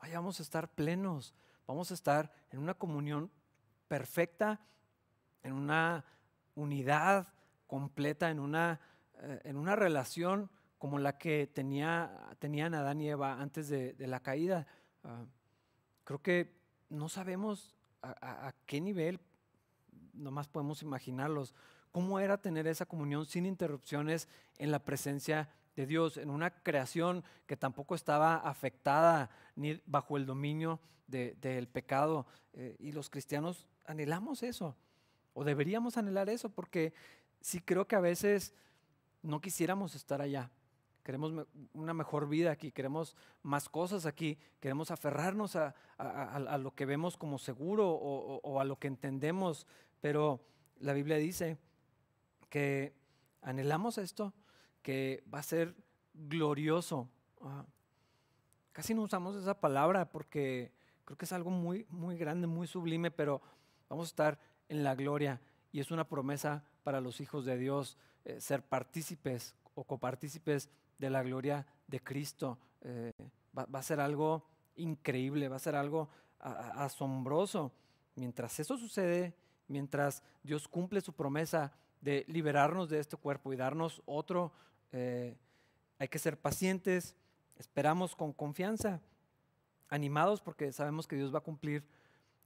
[0.00, 1.34] allá vamos a estar plenos,
[1.66, 3.30] vamos a estar en una comunión
[3.88, 4.60] perfecta,
[5.44, 6.04] en una
[6.56, 7.28] unidad
[7.68, 8.80] completa, en una,
[9.20, 14.20] eh, en una relación como la que tenía, tenían Adán y Eva antes de, la
[14.20, 14.66] caída.
[15.04, 15.24] Ah,
[16.02, 19.20] creo que no sabemos a, a, qué nivel,
[20.12, 21.54] nomás podemos imaginarlos,
[21.90, 24.28] cómo era tener esa comunión sin interrupciones
[24.58, 30.26] en la presencia de Dios, en una creación que tampoco estaba afectada ni bajo el
[30.26, 32.26] dominio del pecado.
[32.52, 34.76] Eh, y los cristianos anhelamos eso,
[35.34, 36.94] o deberíamos anhelar eso, porque
[37.40, 38.54] sí creo que a veces
[39.22, 40.50] no quisiéramos estar allá.
[41.02, 45.74] Queremos una mejor vida aquí, queremos más cosas aquí, queremos aferrarnos a,
[46.58, 49.66] lo que vemos como seguro o a lo que entendemos,
[50.00, 50.40] pero
[50.80, 51.58] la Biblia dice
[52.48, 52.94] que
[53.42, 54.32] anhelamos esto,
[54.82, 55.74] que va a ser
[56.14, 57.08] glorioso.
[57.40, 57.64] Ah,
[58.72, 60.72] casi no usamos esa palabra porque
[61.04, 63.42] creo que es algo muy, muy grande, muy sublime, pero
[63.88, 65.40] vamos a estar en la gloria
[65.72, 71.10] y es una promesa para los hijos de Dios eh, ser partícipes o copartícipes de
[71.10, 72.58] la gloria de Cristo.
[72.82, 73.12] Eh,
[73.56, 74.46] va, a ser algo
[74.76, 76.08] increíble, va a ser algo
[76.40, 77.72] asombroso.
[78.14, 79.34] Mientras eso sucede,
[79.68, 84.52] mientras Dios cumple su promesa de liberarnos de este cuerpo y darnos otro,
[84.92, 85.36] eh,
[85.98, 87.16] hay que ser pacientes,
[87.56, 89.00] esperamos con confianza,
[89.88, 91.84] animados porque sabemos que Dios va a cumplir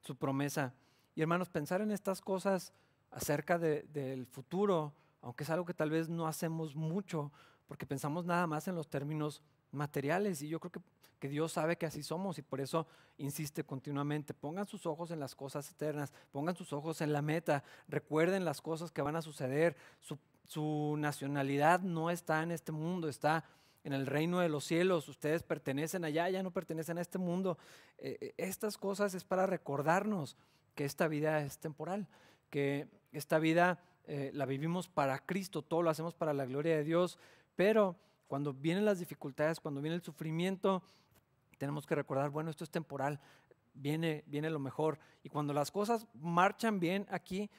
[0.00, 0.74] su promesa.
[1.18, 2.72] Y hermanos, pensar en estas cosas
[3.10, 7.32] acerca del futuro, aunque es algo que tal vez no hacemos mucho,
[7.66, 10.80] porque pensamos nada más en los términos materiales y yo creo que,
[11.18, 15.18] que, Dios sabe que así somos y por eso insiste continuamente, pongan sus ojos en
[15.18, 19.22] las cosas eternas, pongan sus ojos en la meta, recuerden las cosas que van a
[19.22, 19.74] suceder,
[20.46, 23.42] su, nacionalidad no está en este mundo, está
[23.82, 27.58] en el reino de los cielos, ustedes pertenecen allá, ya no pertenecen a este mundo.
[27.98, 30.36] Eh, eh, estas cosas es para recordarnos
[30.78, 32.06] que esta vida es temporal,
[32.50, 36.84] que esta vida eh, la vivimos para Cristo, todo lo hacemos para la gloria de
[36.84, 37.18] Dios,
[37.56, 37.96] pero
[38.28, 40.84] cuando vienen las dificultades, cuando viene el sufrimiento,
[41.58, 43.18] tenemos que recordar, bueno, esto es temporal,
[43.74, 45.00] viene, viene lo mejor.
[45.24, 47.50] Y cuando las cosas marchan bien aquí,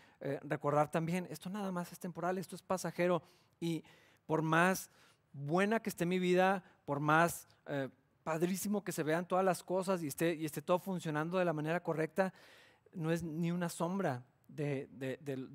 [0.44, 3.22] recordar también, esto nada más es temporal, esto es pasajero.
[3.60, 3.84] Y
[4.26, 4.90] por más
[5.34, 7.90] buena que esté mi vida, por más eh,
[8.24, 11.52] padrísimo que se vean todas las cosas y esté, y esté todo funcionando de la
[11.52, 12.34] manera correcta,
[12.93, 14.88] no es ni una sombra de,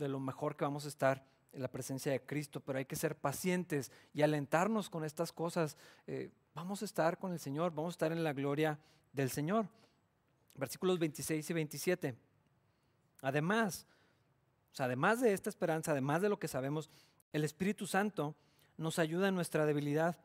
[0.01, 3.17] lo mejor que vamos a estar en la presencia de Cristo, pero hay que ser
[3.17, 5.77] pacientes y alentarnos con estas cosas.
[6.07, 8.79] Eh, vamos a estar con el Señor, vamos a estar en la gloria
[9.13, 9.69] del Señor.
[10.57, 12.15] Versículos 26 y 27.
[13.23, 13.87] Además,
[14.79, 16.91] además de esta esperanza, además de lo que sabemos,
[17.33, 18.35] el Espíritu Santo
[18.77, 20.17] nos ayuda en nuestra debilidad.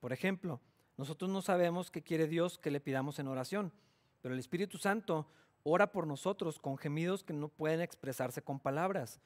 [0.00, 0.60] Por ejemplo,
[0.96, 3.72] nosotros no sabemos qué quiere Dios que le pidamos en oración,
[4.22, 5.26] pero el Espíritu Santo
[5.68, 9.20] ora por nosotros con gemidos que no pueden expresarse con palabras.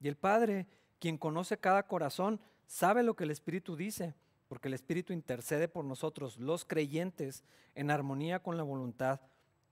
[0.00, 0.66] Y el Padre,
[0.98, 4.14] quien conoce cada corazón, sabe lo que el Espíritu dice,
[4.48, 7.44] porque el Espíritu intercede por nosotros, los creyentes,
[7.76, 9.20] en armonía con la voluntad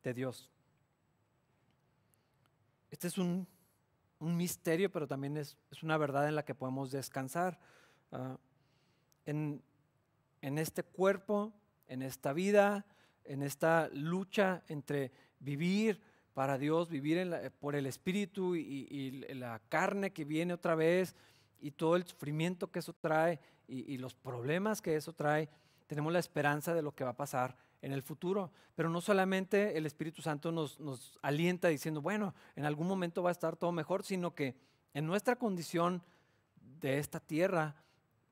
[0.05, 0.49] de Dios.
[2.91, 3.49] Este es un,
[4.21, 7.59] misterio, pero también es, es una verdad en la que podemos descansar.
[8.13, 8.39] Ah,
[9.27, 9.61] en,
[10.41, 11.53] este cuerpo,
[11.89, 12.87] en esta vida,
[13.25, 16.01] en esta lucha entre vivir
[16.35, 21.15] para Dios, vivir por el Espíritu y, la carne que viene otra vez
[21.61, 25.49] y todo el sufrimiento que eso trae y, los problemas que eso trae,
[25.87, 28.51] tenemos la esperanza de lo que va a pasar en el futuro.
[28.75, 33.31] Pero no solamente el Espíritu Santo nos, nos alienta diciendo, bueno, en algún momento va
[33.31, 34.55] a estar todo mejor, sino que
[34.95, 36.03] en nuestra condición
[36.83, 37.77] de esta tierra,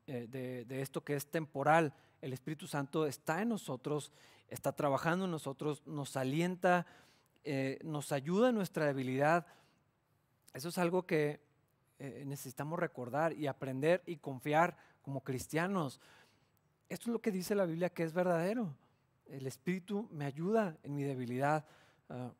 [0.07, 0.27] eh,
[0.67, 1.93] de, esto que es temporal.
[2.21, 4.11] El Espíritu Santo está en nosotros,
[4.49, 6.85] está trabajando en nosotros, nos alienta,
[7.43, 9.45] eh, nos ayuda en nuestra debilidad.
[10.53, 11.39] Eso es algo que
[11.99, 15.99] eh, necesitamos recordar y aprender y confiar como cristianos.
[16.89, 18.75] Esto es lo que dice la Biblia que es verdadero.
[19.25, 21.65] El Espíritu me ayuda en mi debilidad.
[22.09, 22.31] Ah,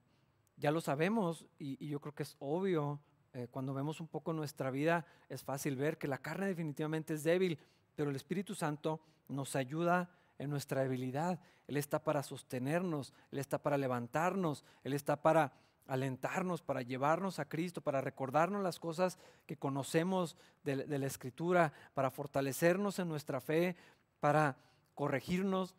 [0.57, 2.99] ya lo sabemos y, yo creo que es obvio
[3.33, 7.23] eh, cuando vemos un poco nuestra vida, es fácil ver que la carne definitivamente es
[7.23, 7.57] débil,
[7.95, 10.09] pero el Espíritu Santo nos ayuda
[10.41, 11.39] en nuestra debilidad.
[11.67, 15.53] Él está para sostenernos, Él está para levantarnos, Él está para
[15.87, 22.11] alentarnos, para llevarnos a Cristo, para recordarnos las cosas que conocemos de, la Escritura, para
[22.11, 23.75] fortalecernos en nuestra fe,
[24.19, 24.57] para
[24.95, 25.75] corregirnos,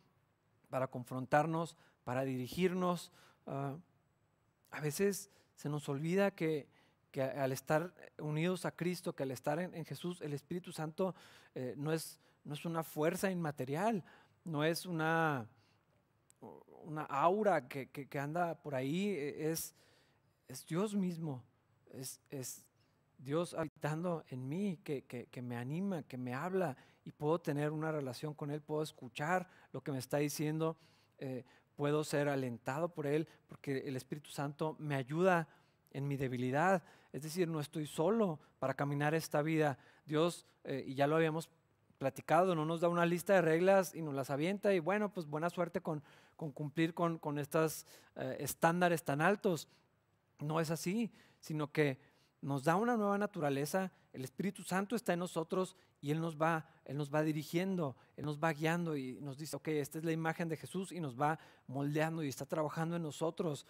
[0.71, 3.11] para confrontarnos, para dirigirnos.
[3.47, 3.75] Ah,
[4.71, 6.69] a veces se nos olvida que
[7.13, 11.15] que al estar unidos a Cristo, que al estar en, Jesús, el Espíritu Santo
[11.55, 14.03] eh, no, es, no es una fuerza inmaterial,
[14.45, 15.47] no es una,
[16.85, 19.75] una aura que, que, anda por ahí, e, es,
[20.49, 21.43] es Dios mismo,
[21.91, 22.65] es, es,
[23.19, 27.93] Dios habitando en mí, que, que, me anima, que me habla y puedo tener una
[27.93, 30.77] relación con Él, puedo escuchar lo que me está diciendo,
[31.19, 31.45] eh,
[31.77, 35.49] puedo ser alentado por Él, porque el Espíritu Santo me ayuda
[35.93, 36.83] en mi debilidad.
[37.13, 39.79] Es decir, no estoy solo para caminar esta vida.
[40.05, 41.49] Dios, eh, y ya lo habíamos
[42.03, 45.29] platicado, no nos da una lista de reglas y nos las avienta y bueno, pues
[45.29, 46.03] buena suerte con,
[46.35, 47.87] cumplir con, con estos
[48.17, 49.69] eh, estándares tan altos.
[50.41, 52.01] No es así, sino que
[52.41, 56.67] nos da una nueva naturaleza, el Espíritu Santo está en nosotros y Él nos va,
[56.85, 60.11] Él nos va dirigiendo, Él nos va guiando y nos dice, ok, esta es la
[60.11, 61.39] imagen de Jesús y nos va
[61.69, 63.65] moldeando y está trabajando en nosotros.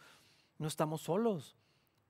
[0.57, 1.55] No estamos solos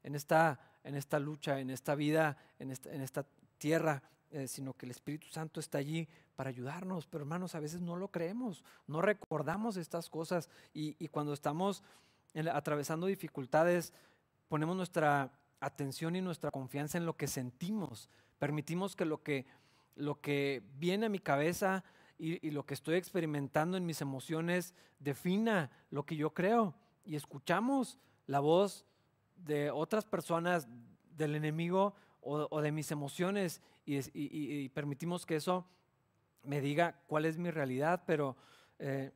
[0.04, 3.26] en esta, en esta lucha, en esta vida, en esta, en esta
[3.58, 7.06] tierra, eh, sino que el Espíritu Santo está allí para ayudarnos.
[7.06, 11.82] Pero hermanos, a veces no lo creemos, no recordamos estas cosas y, cuando estamos
[12.52, 13.92] atravesando dificultades,
[14.48, 18.08] ponemos nuestra atención y nuestra confianza en lo que sentimos.
[18.38, 19.44] Permitimos que lo que,
[19.96, 21.84] lo que viene a mi cabeza
[22.18, 26.74] y, y lo que estoy experimentando en mis emociones defina lo que yo creo.
[27.04, 28.86] Y escuchamos la voz
[29.36, 30.68] de otras personas,
[31.16, 35.66] del enemigo o, de mis emociones y, permitimos que eso
[36.44, 38.36] me diga cuál es mi realidad, pero
[38.78, 39.10] eh,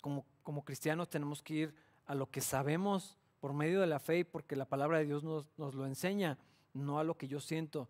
[0.00, 0.24] como,
[0.64, 1.74] cristianos tenemos que ir
[2.06, 5.74] a lo que sabemos por medio de la fe, porque la palabra de Dios nos
[5.74, 6.38] lo enseña,
[6.74, 7.88] no a lo que yo siento,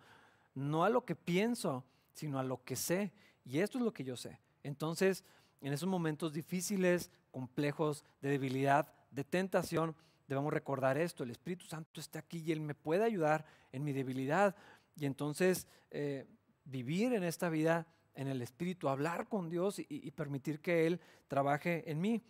[0.55, 3.12] no a lo que pienso, sino a lo que sé.
[3.44, 4.38] Y esto es lo que yo sé.
[4.62, 5.25] Entonces,
[5.61, 9.94] en esos momentos difíciles, complejos, de debilidad, de tentación,
[10.31, 13.93] debemos recordar esto, el Espíritu Santo está aquí y Él me puede ayudar en mi
[13.93, 14.55] debilidad.
[14.97, 16.25] Y entonces eh,
[16.64, 21.90] vivir en esta vida en el Espíritu, hablar con Dios y, permitir que Él trabaje
[21.90, 22.23] en mí.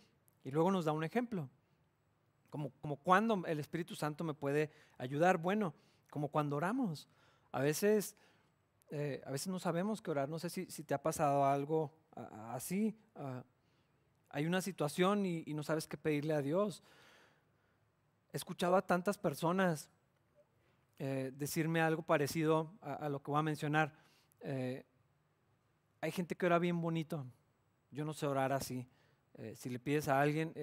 [0.43, 1.47] Y luego nos da un ejemplo,
[2.49, 5.37] como, como cuando el Espíritu Santo me puede ayudar.
[5.37, 5.73] Bueno,
[6.09, 7.07] como cuando oramos.
[7.51, 8.15] A veces,
[8.89, 10.27] eh, a veces no sabemos qué orar.
[10.27, 11.91] No sé si, te ha pasado algo
[12.49, 12.95] así.
[13.15, 13.43] Ah,
[14.29, 16.83] hay una situación y, no sabes qué pedirle a Dios.
[18.33, 19.89] He escuchado a tantas personas
[20.99, 23.91] eh, decirme algo parecido a, lo que voy a mencionar.
[24.41, 24.85] Eh,
[25.99, 27.25] hay gente que ora bien bonito.
[27.89, 28.87] Yo no sé orar así.
[29.33, 30.53] Eh, si le pides a alguien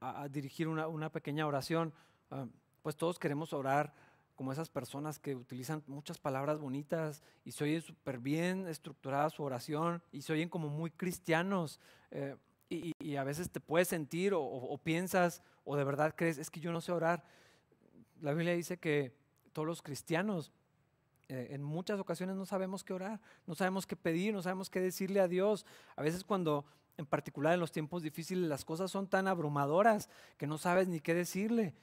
[0.00, 1.92] a, dirigir una, pequeña oración,
[2.30, 2.46] ah,
[2.82, 3.92] pues todos queremos orar
[4.34, 9.42] como esas personas que utilizan muchas palabras bonitas y se oyen súper bien estructurada su
[9.42, 11.78] oración y se oyen como muy cristianos.
[12.70, 16.72] Y, a veces te puedes sentir o, piensas o de verdad crees, es que yo
[16.72, 17.24] no sé orar.
[18.20, 19.12] La Biblia dice que
[19.52, 20.52] todos los cristianos
[21.28, 24.80] eh, en muchas ocasiones no sabemos qué orar, no sabemos qué pedir, no sabemos qué
[24.80, 25.66] decirle a Dios.
[25.96, 26.64] A veces cuando,
[26.96, 31.00] en particular en los tiempos difíciles, las cosas son tan abrumadoras que no sabes ni
[31.00, 31.74] qué decirle.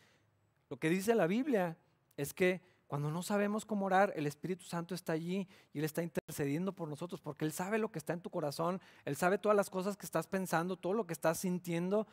[0.69, 1.77] Lo que dice la Biblia
[2.15, 6.01] es que cuando no sabemos cómo orar, el Espíritu Santo está allí y Él está
[6.01, 9.55] intercediendo por nosotros porque Él sabe lo que está en tu corazón, Él sabe todas
[9.55, 12.07] las cosas que estás pensando, todo lo que estás sintiendo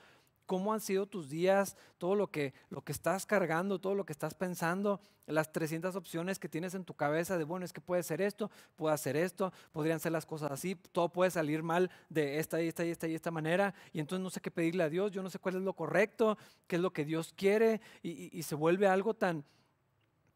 [0.47, 4.13] cómo han sido tus días, todo lo que, lo que estás cargando, todo lo que
[4.13, 8.03] estás pensando, las 300 opciones que tienes en tu cabeza de, bueno, es que puede
[8.03, 12.39] ser esto, puede hacer esto, podrían ser las cosas así, todo puede salir mal de
[12.39, 14.91] esta y esta y esta y esta manera, y entonces no sé qué pedirle a
[14.91, 18.37] Dios, yo no sé cuál es lo correcto, qué es lo que Dios quiere, y,
[18.37, 19.45] y se vuelve algo tan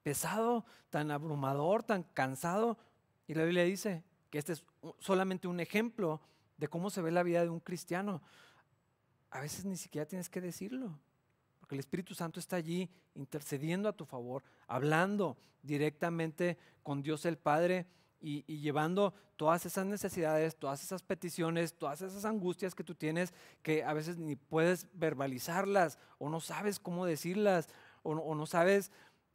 [0.08, 2.78] pesado, tan abrumador, tan cansado.
[3.26, 4.64] Y la Biblia dice que este es
[5.00, 6.22] solamente un ejemplo
[6.56, 8.22] de cómo se ve la vida de un cristiano
[9.30, 10.98] a veces ni siquiera tienes que decirlo,
[11.60, 17.36] porque el Espíritu Santo está allí intercediendo a tu favor, hablando directamente con Dios el
[17.36, 17.84] Padre
[18.18, 23.84] y, llevando todas esas necesidades, todas esas peticiones, todas esas angustias que tú tienes, que
[23.84, 27.68] a veces ni puedes verbalizarlas o no sabes cómo decirlas
[28.02, 28.90] o no, sabes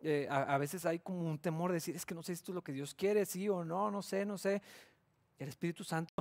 [0.06, 2.52] eh, a, veces hay como un temor de decir, es que no sé si esto
[2.52, 4.62] es lo que Dios quiere, sí o no, no sé, no sé.
[5.40, 6.14] El Espíritu Santo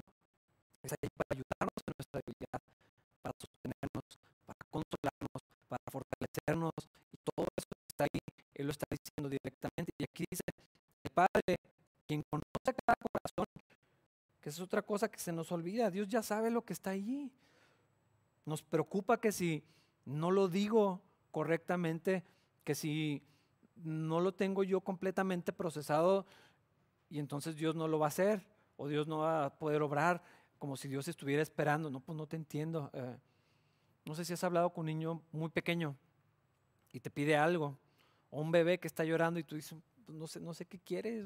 [0.85, 2.61] está ahí para ayudarnos en nuestra debilidad,
[3.23, 4.05] para sostenernos,
[4.47, 6.73] para consolarnos, para fortalecernos,
[7.13, 8.21] y todo eso está ahí,
[8.55, 9.93] Él lo está diciendo directamente.
[9.99, 10.45] Y aquí dice,
[11.03, 11.57] el Padre,
[12.07, 13.47] quien conoce cada corazón,
[14.41, 17.33] que es otra cosa que se nos olvida, Dios ya sabe lo que está allí.
[18.47, 19.65] Nos preocupa que si
[20.05, 21.01] no lo digo
[21.33, 22.23] correctamente,
[22.63, 23.23] que si
[23.85, 26.27] no lo tengo yo completamente procesado
[27.11, 28.43] y entonces Dios no lo va a hacer
[28.77, 30.23] o Dios no va a poder obrar
[30.59, 31.91] como si Dios estuviera esperando.
[31.91, 32.91] No, pues no te entiendo.
[32.93, 33.17] Eh,
[34.05, 35.97] no sé si has hablado con un niño muy pequeño
[36.93, 37.79] y te pide algo,
[38.31, 40.79] o un bebé que está llorando y tú dices, pues no sé, no sé qué
[40.79, 41.25] quieres,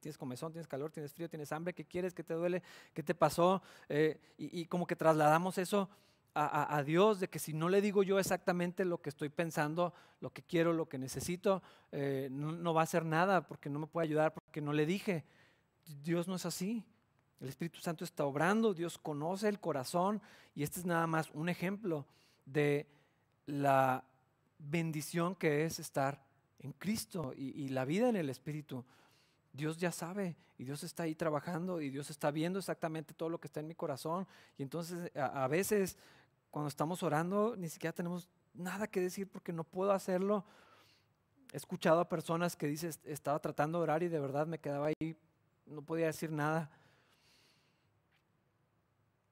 [0.00, 2.14] tienes comezón, tienes calor, tienes frío, tienes hambre, ¿qué quieres?
[2.14, 2.62] ¿Qué te duele?
[2.92, 3.62] ¿Qué te pasó?
[3.88, 5.88] Eh, y, como que trasladamos eso
[6.34, 10.30] a, Dios, de que si no le digo yo exactamente lo que estoy pensando, lo
[10.30, 13.86] que quiero, lo que necesito, eh, no, no va a hacer nada porque no me
[13.86, 15.24] puede ayudar porque no le dije.
[16.02, 16.84] Dios no es así.
[17.40, 20.22] El Espíritu Santo está obrando, Dios conoce el corazón
[20.54, 22.06] y este es nada más un ejemplo
[22.44, 22.86] de
[23.46, 24.04] la
[24.58, 26.24] bendición que es estar
[26.60, 28.84] en Cristo y, la vida en el Espíritu.
[29.52, 33.40] Dios ya sabe y Dios está ahí trabajando y Dios está viendo exactamente todo lo
[33.40, 34.26] que está en mi corazón.
[34.56, 35.98] Y entonces a, veces
[36.52, 40.44] cuando estamos orando ni siquiera tenemos nada que decir porque no puedo hacerlo.
[41.50, 44.88] He escuchado a personas que dicen, estaba tratando de orar y de verdad me quedaba
[44.88, 45.16] ahí,
[45.64, 46.70] no podía decir nada.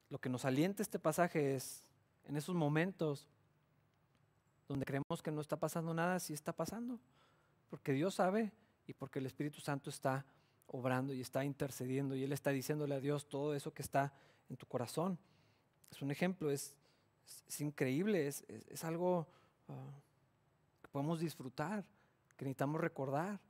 [0.09, 1.85] Lo que nos alienta este pasaje es,
[2.25, 3.29] en esos momentos
[4.67, 6.99] donde creemos que no está pasando nada, sí está pasando,
[7.69, 8.51] porque Dios sabe
[8.87, 10.25] y porque el Espíritu Santo está
[10.69, 14.15] obrando y está intercediendo y Él está diciéndole a Dios todo eso que está
[14.49, 15.19] en tu corazón.
[15.91, 16.75] Es un ejemplo, es,
[17.49, 19.27] es, increíble, es, es, algo
[19.69, 20.01] ah,
[20.83, 21.85] que podemos disfrutar,
[22.37, 23.41] que necesitamos recordar.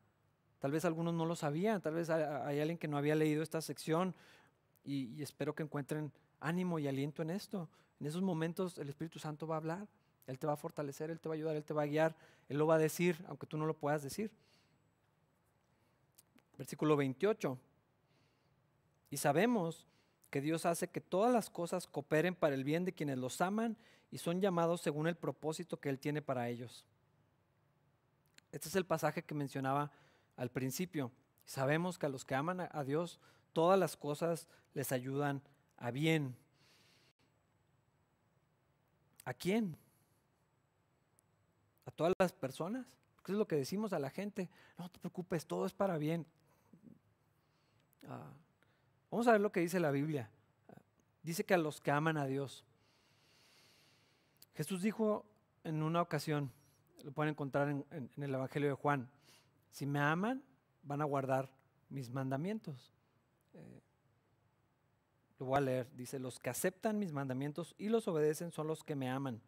[0.59, 3.61] Tal vez algunos no lo sabían, tal vez hay, alguien que no había leído esta
[3.63, 4.15] sección
[4.85, 7.69] y espero que encuentren ánimo y aliento en esto.
[8.01, 9.89] En esos momentos el Espíritu Santo va a hablar,
[10.27, 12.17] Él te va a fortalecer, Él te va a ayudar, Él te va a guiar,
[12.49, 14.31] Él lo va a decir, aunque tú no lo puedas decir.
[16.57, 17.59] Versículo 28.
[19.11, 19.87] Y sabemos
[20.31, 23.77] que Dios hace que todas las cosas cooperen para el bien de quienes los aman
[24.11, 26.85] y son llamados según el propósito que Él tiene para ellos.
[28.53, 29.91] Este es el pasaje que mencionaba
[30.37, 31.11] al principio.
[31.45, 33.21] Sabemos que a los que aman a Dios,
[33.53, 35.43] todas las cosas les ayudan
[35.77, 36.37] a bien.
[39.25, 39.77] ¿A quién?
[41.87, 42.87] ¿A todas las personas?
[43.17, 44.49] Porque es lo que decimos a la gente.
[44.79, 46.27] No te preocupes, todo es para bien.
[48.09, 48.33] Ah,
[49.11, 50.31] vamos a ver lo que dice la Biblia.
[51.23, 52.65] Dice que a los que aman a Dios.
[54.55, 55.27] Jesús dijo
[55.65, 56.51] en una ocasión,
[57.03, 59.11] lo pueden encontrar en, el Evangelio de Juan,
[59.71, 60.43] si me aman,
[60.83, 61.51] van a guardar
[61.89, 62.93] mis mandamientos.
[63.55, 63.81] Eh,
[65.39, 65.91] lo voy a leer.
[65.95, 69.41] Dice, los que aceptan mis mandamientos y los obedecen son los que me aman.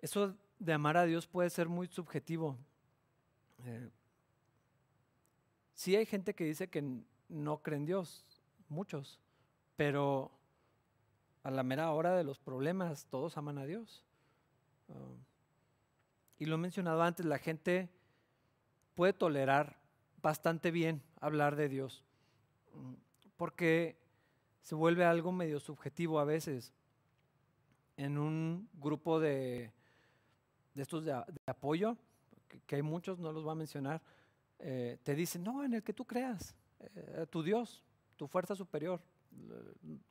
[0.00, 2.56] Eso de amar a Dios puede ser muy subjetivo.
[3.64, 3.90] Eh,
[5.74, 8.24] sí hay gente que dice que no cree en Dios,
[8.68, 9.20] muchos,
[9.76, 10.30] pero
[11.42, 14.04] a la mera hora de los problemas todos aman a Dios.
[14.88, 14.94] Ah,
[16.38, 17.88] y lo he mencionado antes, la gente
[18.94, 19.78] puede tolerar
[20.22, 22.04] bastante bien hablar de Dios,
[22.74, 22.94] mm,
[23.36, 23.96] porque
[24.62, 26.72] se vuelve algo medio subjetivo a veces.
[27.96, 29.72] En un grupo de,
[30.74, 31.12] de estos de,
[31.46, 31.96] apoyo,
[32.66, 34.02] que, hay muchos, no los voy a mencionar,
[34.58, 36.54] eh, te dicen, no, en el que tú creas,
[36.94, 37.84] eh, tu Dios,
[38.16, 39.00] tu fuerza superior,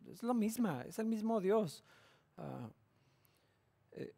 [0.08, 1.84] es lo misma, es el mismo Dios.
[2.38, 2.70] Ah,
[3.94, 4.14] eh,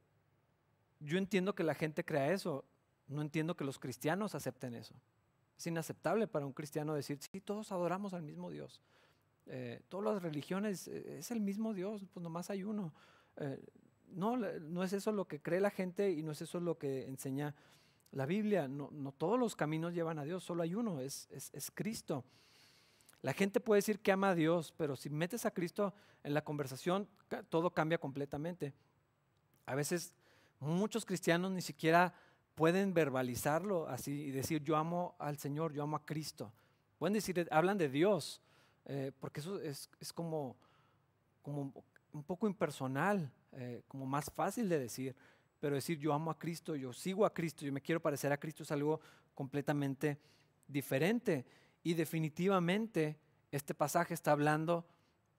[0.99, 2.65] yo entiendo que la gente crea eso,
[3.07, 4.95] no entiendo que los cristianos acepten eso.
[5.57, 8.81] Es inaceptable para un cristiano decir, sí, todos adoramos al mismo Dios.
[9.87, 12.93] todas las religiones es el mismo Dios, pues nomás hay uno
[14.09, 17.07] no, no es eso lo que cree la gente y no es eso lo que
[17.07, 17.55] enseña
[18.11, 18.67] la Biblia.
[18.67, 22.25] No, todos los caminos llevan a Dios, solo hay uno, es, es, Cristo.
[23.21, 25.93] La gente puede decir que ama a Dios, pero si metes a Cristo
[26.23, 27.07] en la conversación,
[27.49, 28.73] todo cambia completamente.
[29.65, 30.15] A veces
[30.59, 32.13] muchos cristianos ni siquiera
[32.55, 36.51] pueden verbalizarlo así y decir yo amo al Señor, yo amo a Cristo.
[36.97, 38.41] Pueden decir, hablan de Dios,
[38.85, 40.55] eh, porque eso es, es como,
[41.43, 41.71] como
[42.13, 45.15] un poco impersonal, eh, como más fácil de decir,
[45.59, 48.37] pero decir yo amo a Cristo, yo sigo a Cristo, yo me quiero parecer a
[48.37, 48.99] Cristo es algo
[49.33, 50.17] completamente
[50.67, 51.45] diferente.
[51.83, 53.17] Y definitivamente
[53.51, 54.85] este pasaje está hablando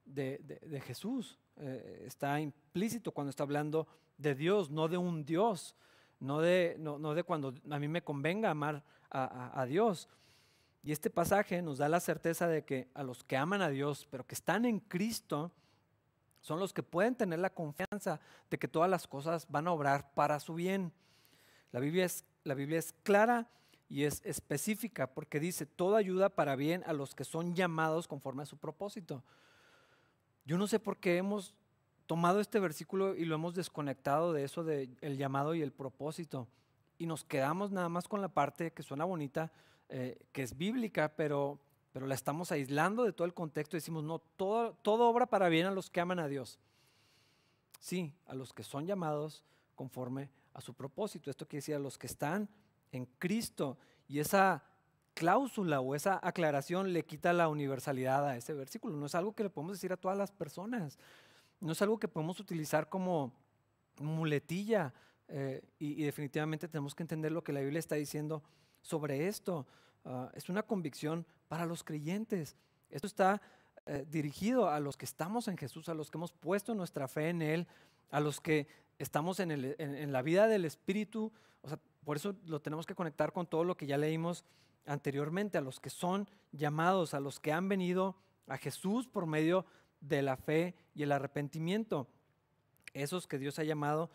[0.05, 3.87] de, Jesús, eh, está implícito cuando está hablando
[4.17, 5.77] de Dios, no de un Dios,
[6.21, 10.09] no de, no, de cuando a mí me convenga amar a Dios.
[10.83, 14.07] Y este pasaje nos da la certeza de que a los que aman a Dios,
[14.11, 15.53] pero que están en Cristo,
[16.41, 20.13] son los que pueden tener la confianza de que todas las cosas van a obrar
[20.15, 20.93] para su bien.
[21.73, 23.49] La Biblia es, la Biblia es clara
[23.89, 28.43] y es específica porque dice, toda ayuda para bien a los que son llamados conforme
[28.43, 29.23] a su propósito.
[30.45, 31.55] Yo no sé por qué hemos
[32.07, 36.49] tomado este versículo y lo hemos desconectado de eso del llamado y el propósito.
[36.99, 39.53] Y nos quedamos nada más con la parte que suena bonita,
[39.89, 41.61] eh, que es bíblica, pero
[41.93, 45.49] pero la estamos aislando de todo el contexto y decimos, no, todo, todo obra para
[45.49, 46.59] bien a los que aman a Dios.
[47.81, 49.43] Sí, a los que son llamados
[49.75, 51.31] conforme a su propósito.
[51.31, 52.49] Esto quiere decir a los que están
[52.93, 53.79] en Cristo.
[54.07, 54.63] Y esa
[55.15, 58.97] cláusula o esa aclaración le quita la universalidad a ese versículo.
[58.97, 60.99] No es algo que le podemos decir a todas las personas.
[61.61, 63.33] No es algo que podemos utilizar como
[63.99, 64.93] muletilla.
[65.29, 68.43] Eh, y definitivamente tenemos que entender lo que la Biblia está diciendo
[68.81, 69.67] sobre esto.
[70.05, 72.57] Ah, es una convicción para los creyentes.
[72.91, 73.43] Esto está
[73.87, 77.29] eh, dirigido a los que estamos en Jesús, a los que hemos puesto nuestra fe
[77.29, 77.67] en Él,
[78.11, 78.67] a los que
[78.99, 81.33] estamos en, la vida del Espíritu.
[81.63, 84.45] O sea, por eso lo tenemos que conectar con todo lo que ya leímos
[84.87, 89.67] anteriormente, a los que son llamados, a los que han venido a Jesús por medio
[90.01, 92.09] de la fe y el arrepentimiento.
[92.95, 94.11] Esos que Dios ha llamado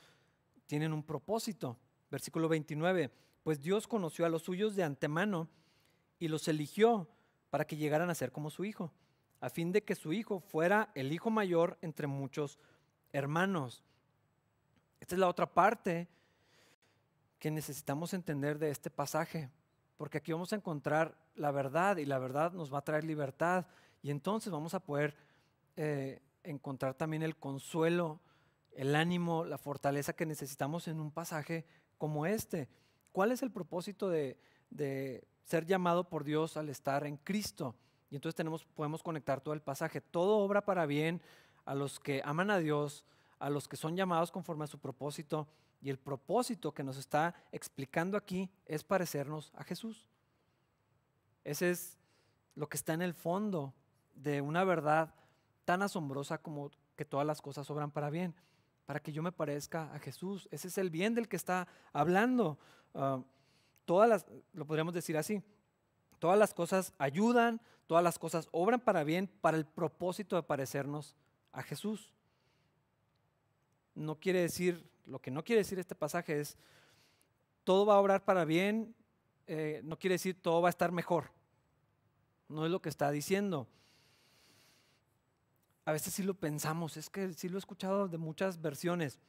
[0.66, 1.78] tienen un propósito.
[2.10, 3.12] Versículo 29,
[3.44, 5.50] pues Dios conoció a los suyos de antemano
[6.20, 7.08] y los eligió
[7.50, 8.92] para que llegaran a ser como su hijo,
[9.40, 12.60] a fin de que su hijo fuera el hijo mayor entre muchos
[13.12, 13.84] hermanos.
[15.00, 16.08] Esta es la otra parte
[17.44, 19.50] que necesitamos entender de este pasaje,
[19.98, 23.66] porque aquí vamos a encontrar la verdad y la verdad nos va a traer libertad
[24.02, 25.14] y entonces vamos a poder
[25.76, 28.22] eh, encontrar también el consuelo,
[28.72, 31.66] el ánimo, la fortaleza que necesitamos en un pasaje
[31.98, 32.70] como este.
[33.12, 34.39] ¿Cuál es el propósito de,
[34.70, 37.76] de ser llamado por Dios al estar en Cristo.
[38.10, 40.00] Y entonces tenemos, podemos conectar todo el pasaje.
[40.00, 41.22] Todo obra para bien
[41.66, 43.04] a los que aman a Dios,
[43.38, 45.46] a los que son llamados conforme a su propósito.
[45.84, 50.08] Y el propósito que nos está explicando aquí es parecernos a Jesús.
[51.44, 51.98] Ese es
[52.56, 53.74] lo que está en el fondo
[54.16, 55.14] de una verdad
[55.66, 58.34] tan asombrosa como que todas las cosas obran para bien,
[58.86, 60.48] para que yo me parezca a Jesús.
[60.52, 62.58] Ese es el bien del que está hablando.
[62.94, 63.22] Ah,
[63.84, 65.44] todas las, lo podríamos decir así,
[66.18, 71.18] todas las cosas ayudan, todas las cosas obran para bien, para el propósito de parecernos
[71.52, 72.14] a Jesús.
[73.96, 76.58] No quiere decir, lo que no quiere decir este pasaje es,
[77.64, 78.95] todo va a obrar para bien,
[79.47, 81.32] eh, no quiere decir todo va a estar mejor.
[82.49, 83.68] No es lo que está diciendo.
[85.86, 89.20] A veces sí lo pensamos, es que sí lo he escuchado de muchas versiones.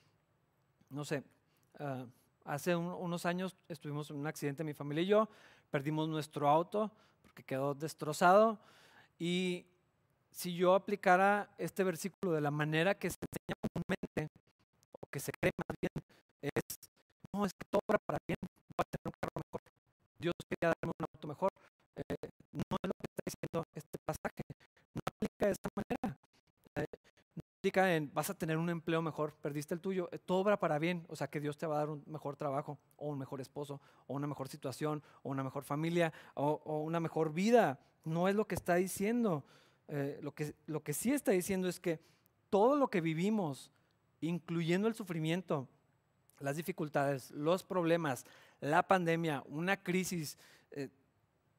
[0.91, 1.25] No sé,
[1.79, 2.07] ah,
[2.45, 5.29] hace unos años estuvimos en un accidente mi familia y yo,
[5.71, 8.59] perdimos nuestro auto porque quedó destrozado
[9.19, 9.67] y
[10.31, 14.29] si yo aplicara este versículo de la manera que se enseña comúnmente,
[15.15, 15.93] que se cree más bien,
[16.43, 16.91] es,
[17.33, 19.61] no, es que todo para bien, va a tener un carro mejor.
[20.19, 21.51] Dios quería darme un auto mejor.
[21.95, 24.43] Eh, no es lo que está diciendo este pasaje.
[24.93, 26.19] No aplica de esta manera.
[26.75, 26.87] Eh,
[27.37, 30.09] no aplica en vas a tener un empleo mejor, perdiste el tuyo.
[30.11, 31.07] Eh, todo para bien.
[31.09, 33.81] O sea, que Dios te va a dar un mejor trabajo, o un mejor esposo,
[34.09, 37.79] o una mejor situación, o una mejor familia, o, o una mejor vida.
[38.03, 39.45] No es lo que está diciendo.
[40.23, 42.01] lo, que, lo que sí está diciendo es que
[42.51, 43.71] todo lo que vivimos,
[44.29, 45.69] incluyendo el sufrimiento,
[46.41, 48.25] las dificultades, los problemas,
[48.61, 50.39] la pandemia, una crisis,
[50.71, 50.89] eh,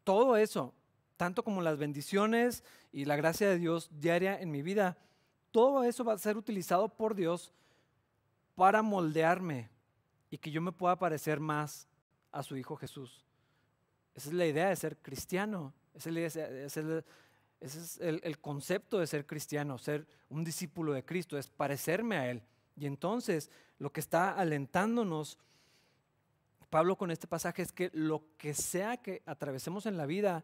[0.03, 0.73] todo eso,
[1.17, 4.97] tanto como las bendiciones y la gracia de Dios diaria en mi vida,
[5.51, 7.51] todo eso va a ser utilizado por Dios
[8.55, 9.69] para moldearme
[10.29, 11.87] y que yo me pueda parecer más
[12.31, 13.23] a su Hijo Jesús.
[14.13, 15.73] Esa es la idea de ser cristiano.
[15.93, 17.05] Es, ese
[17.61, 22.43] es el concepto de ser cristiano, ser un discípulo de Cristo, es parecerme a Él.
[22.75, 23.49] Y entonces
[23.79, 25.37] lo que está alentándonos
[26.75, 30.43] Pablo con este pasaje es que lo que sea que atravesemos en la vida,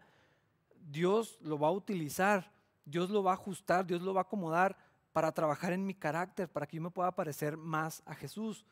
[0.89, 2.53] Dios lo va a utilizar,
[2.85, 4.77] Dios lo va a ajustar, Dios lo va a acomodar
[5.11, 8.65] para trabajar en mi carácter, para que yo me pueda parecer más a Jesús.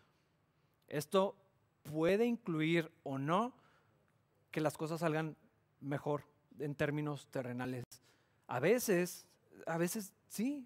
[0.88, 1.36] Esto
[1.84, 3.54] puede incluir o no
[4.52, 5.36] que las cosas salgan
[5.82, 6.24] mejor
[6.60, 7.84] en términos terrenales.
[8.48, 9.26] A veces,
[9.66, 10.66] a veces sí,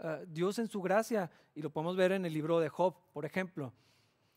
[0.00, 3.24] eh, Dios en su gracia, y lo podemos ver en el libro de Job, por
[3.24, 3.72] ejemplo.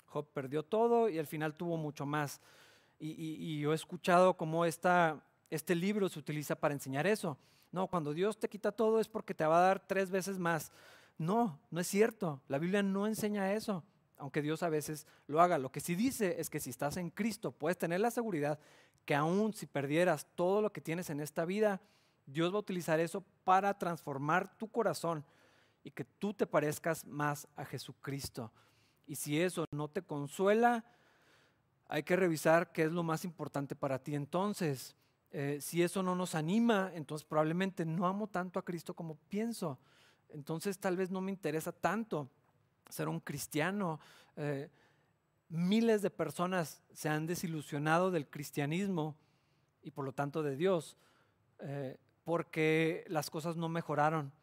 [0.05, 2.41] Job perdió todo y al final tuvo mucho más.
[2.99, 7.37] Y, yo he escuchado cómo esta, este libro se utiliza para enseñar eso.
[7.71, 10.71] No, cuando Dios te quita todo es porque te va a dar tres veces más.
[11.17, 12.41] No, no es cierto.
[12.47, 13.83] La Biblia no enseña eso,
[14.17, 15.59] aunque Dios a veces lo haga.
[15.59, 18.59] Lo que sí dice es que si estás en Cristo, puedes tener la seguridad
[19.05, 21.81] que aún si perdieras todo lo que tienes en esta vida,
[22.25, 25.23] Dios va a utilizar eso para transformar tu corazón
[25.87, 28.51] y que tú te parezcas más a Jesucristo.
[29.05, 30.83] Y si eso no te consuela,
[31.87, 34.97] hay que revisar qué es lo más importante para ti entonces.
[35.31, 39.79] Eh, si eso no nos anima, entonces probablemente no amo tanto a Cristo como pienso.
[40.27, 42.29] Entonces tal vez no me interesa tanto
[42.89, 44.01] ser un cristiano.
[44.35, 44.69] Eh,
[45.47, 49.15] miles de personas se han desilusionado del cristianismo
[49.83, 50.97] y por lo tanto de Dios
[51.59, 54.33] eh, porque las cosas no mejoraron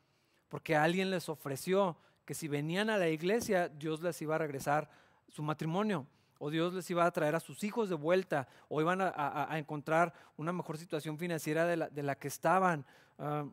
[0.54, 4.88] porque alguien les ofreció que si venían a la iglesia, Dios les iba a regresar
[5.26, 6.06] su matrimonio,
[6.38, 10.14] o Dios les iba a traer a sus hijos de vuelta, o iban a, encontrar
[10.36, 12.86] una mejor situación financiera de la, que estaban.
[13.18, 13.46] Ah,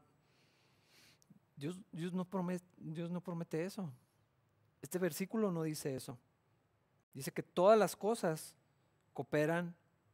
[1.55, 3.91] Dios, Dios, no promete, Dios no promete eso.
[4.79, 6.19] Este versículo no dice eso.
[7.15, 8.55] Dice que todas las cosas
[9.13, 9.73] cooperan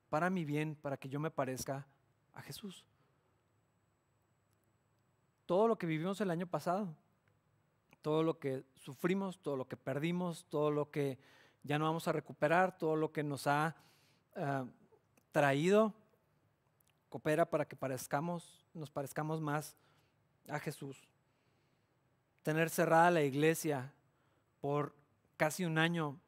[0.09, 1.85] para mi bien, para que yo me parezca
[2.33, 2.85] a Jesús
[5.47, 6.93] todo lo que vivimos el año pasado,
[8.01, 11.17] todo lo que sufrimos, todo lo que perdimos, todo lo que
[11.63, 13.75] ya no vamos a recuperar, todo lo que nos ha
[14.35, 14.65] eh,
[15.31, 15.93] traído,
[17.09, 19.75] coopera para que parezcamos, nos parezcamos más
[20.49, 21.07] a Jesús.
[22.43, 23.93] Tener cerrada la iglesia
[24.59, 24.93] por
[25.37, 26.19] casi un año,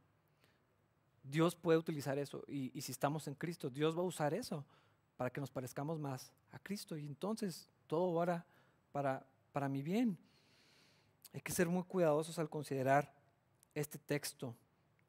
[1.24, 2.44] Dios puede utilizar eso.
[2.48, 4.66] Y, y si estamos en Cristo, Dios va a usar eso
[5.18, 6.98] para que nos parezcamos más a Cristo.
[6.98, 8.46] Y entonces todo ahora
[8.92, 10.18] para, para mi bien.
[11.34, 13.14] Hay que ser muy cuidadosos al considerar
[13.76, 14.56] este texto.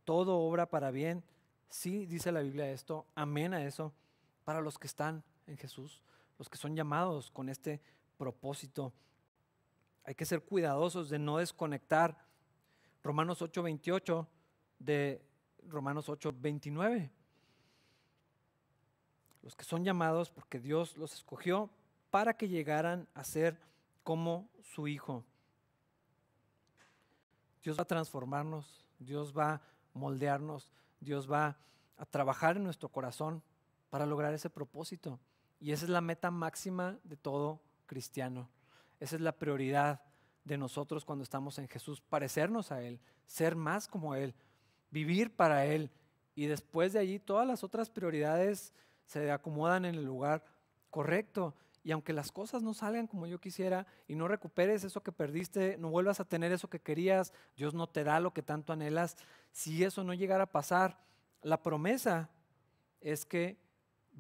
[0.05, 1.24] Todo obra para bien.
[1.68, 3.07] Sí, dice la Biblia esto.
[3.14, 3.93] Amén a eso.
[4.45, 6.03] Para los que están en Jesús,
[6.39, 7.81] los que son llamados con este
[8.18, 8.93] propósito.
[10.05, 12.18] Hay que ser cuidadosos de no desconectar
[13.03, 14.26] Romanos 8:28
[14.78, 15.22] de
[15.68, 17.11] Romanos 8:29.
[19.43, 21.70] Los que son llamados porque Dios los escogió
[22.11, 23.59] para que llegaran a ser
[24.03, 25.25] como su Hijo.
[27.63, 29.61] Dios va a transformarnos, Dios va a
[29.95, 31.59] moldearnos, Dios va
[31.97, 33.43] a trabajar en nuestro corazón
[33.91, 35.19] para lograr ese propósito.
[35.61, 38.49] Y esa es la meta máxima de todo cristiano.
[38.99, 40.01] Esa es la prioridad
[40.45, 44.35] de nosotros cuando estamos en Jesús, parecernos a Él, ser más como Él,
[44.91, 45.91] vivir para Él.
[46.35, 48.73] Y después de allí todas las otras prioridades
[49.05, 50.45] se acomodan en el lugar
[50.89, 51.55] correcto.
[51.83, 55.78] Y aunque las cosas no salgan como yo quisiera y no recuperes eso que perdiste,
[55.78, 59.16] no vuelvas a tener eso que querías, Dios no te da lo que tanto anhelas,
[59.51, 60.99] si eso no llegara a pasar,
[61.43, 62.28] la promesa
[63.01, 63.59] es que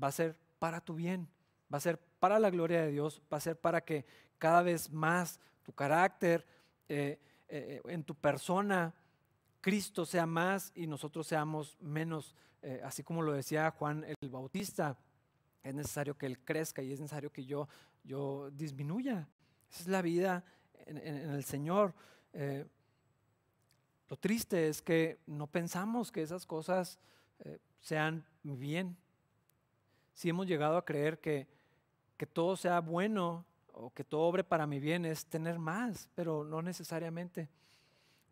[0.02, 1.28] va a ser para tu bien,
[1.72, 4.06] va a ser para la gloria de Dios, va a ser para que
[4.38, 6.46] cada vez más tu carácter,
[6.88, 8.94] eh, eh, en tu persona,
[9.60, 14.96] Cristo sea más y nosotros seamos menos, eh, así como lo decía Juan el Bautista
[15.62, 17.68] es necesario que Él crezca y es necesario que yo,
[18.04, 19.28] yo disminuya.
[19.70, 20.44] Esa es la vida
[20.86, 21.94] en, el Señor.
[22.32, 22.66] Eh,
[24.08, 26.98] lo triste es que no pensamos que esas cosas
[27.40, 28.96] eh, sean bien.
[30.12, 31.46] Si hemos llegado a creer que,
[32.16, 36.44] que todo sea bueno o que todo obre para mi bien es tener más, pero
[36.44, 37.48] no necesariamente.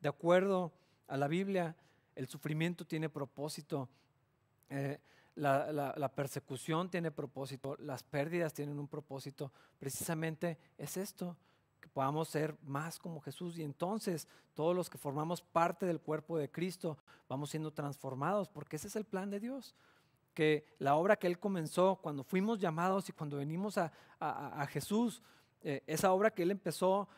[0.01, 0.73] De acuerdo
[1.07, 1.77] a la Biblia,
[2.15, 3.89] el sufrimiento tiene propósito.
[4.71, 4.99] Eh,
[5.39, 9.53] la, persecución tiene propósito, las pérdidas tienen un propósito.
[9.79, 11.37] Precisamente es esto,
[11.81, 16.37] que podamos ser más como Jesús y entonces todos los que formamos parte del cuerpo
[16.39, 19.75] de Cristo vamos siendo transformados, porque ese es el plan de Dios.
[20.35, 23.93] Que la obra que Él comenzó cuando fuimos llamados y cuando venimos a,
[24.69, 25.23] Jesús,
[25.63, 27.09] eh, esa obra que Él empezó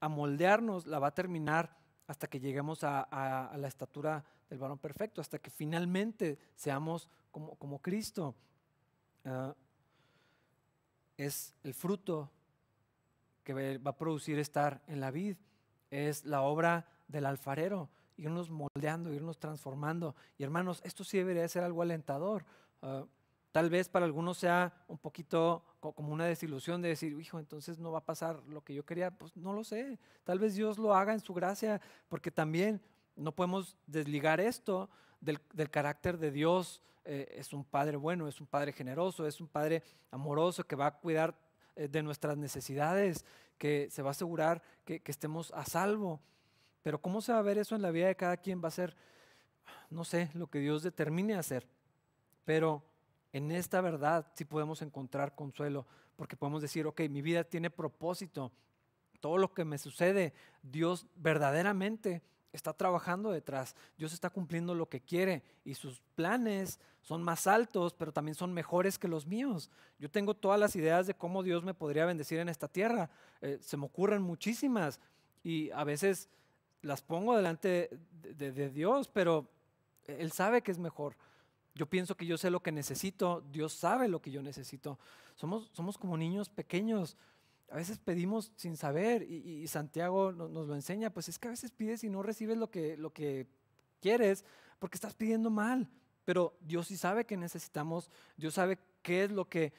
[0.00, 1.76] a moldearnos, la va a terminar
[2.06, 7.80] hasta que lleguemos a, la estatura del varón perfecto, hasta que finalmente seamos como, como
[7.80, 8.34] Cristo.
[9.24, 9.54] Ah,
[11.16, 12.30] es el fruto
[13.44, 15.36] que va a producir estar en la vid,
[15.90, 20.14] es la obra del alfarero, irnos moldeando, irnos transformando.
[20.36, 22.44] Y hermanos, esto sí debería ser algo alentador.
[22.82, 23.06] Ah,
[23.52, 27.90] Tal vez para algunos sea un poquito como una desilusión de decir, hijo, entonces no
[27.90, 29.10] va a pasar lo que yo quería.
[29.10, 29.98] Pues no lo sé.
[30.22, 32.80] Tal vez Dios lo haga en su gracia, porque también
[33.16, 34.88] no podemos desligar esto
[35.20, 36.82] del, carácter de Dios.
[37.04, 40.86] Eh, es un Padre bueno, es un Padre generoso, es un Padre amoroso que va
[40.86, 41.34] a cuidar
[41.76, 43.24] eh, de nuestras necesidades,
[43.58, 46.20] que se va a asegurar que, estemos a salvo.
[46.82, 48.62] Pero ¿cómo se va a ver eso en la vida de cada quien?
[48.62, 48.96] Va a ser,
[49.90, 51.66] no sé, lo que Dios determine hacer.
[52.44, 52.82] Pero
[53.32, 55.86] en esta verdad sí podemos encontrar consuelo,
[56.16, 58.50] porque podemos decir, ok, mi vida tiene propósito,
[59.20, 60.32] todo lo que me sucede,
[60.62, 62.22] Dios verdaderamente
[62.52, 67.94] está trabajando detrás, Dios está cumpliendo lo que quiere y sus planes son más altos,
[67.94, 69.70] pero también son mejores que los míos.
[69.98, 73.58] Yo tengo todas las ideas de cómo Dios me podría bendecir en esta tierra, eh,
[73.60, 75.00] se me ocurren muchísimas
[75.42, 76.28] y a veces
[76.82, 77.90] las pongo delante
[78.22, 79.46] de Dios, pero
[80.06, 81.14] Él sabe que es mejor.
[81.74, 84.98] Yo pienso que yo sé lo que necesito, Dios sabe lo que yo necesito.
[85.36, 87.16] Somos, somos como niños pequeños.
[87.70, 91.70] A veces pedimos sin saber y, Santiago nos, lo enseña, pues es que a veces
[91.70, 93.46] pides y no recibes lo que, lo que
[94.00, 94.44] quieres
[94.80, 95.88] porque estás pidiendo mal.
[96.24, 99.72] Pero Dios sí sabe que necesitamos, Dios sabe qué es lo que,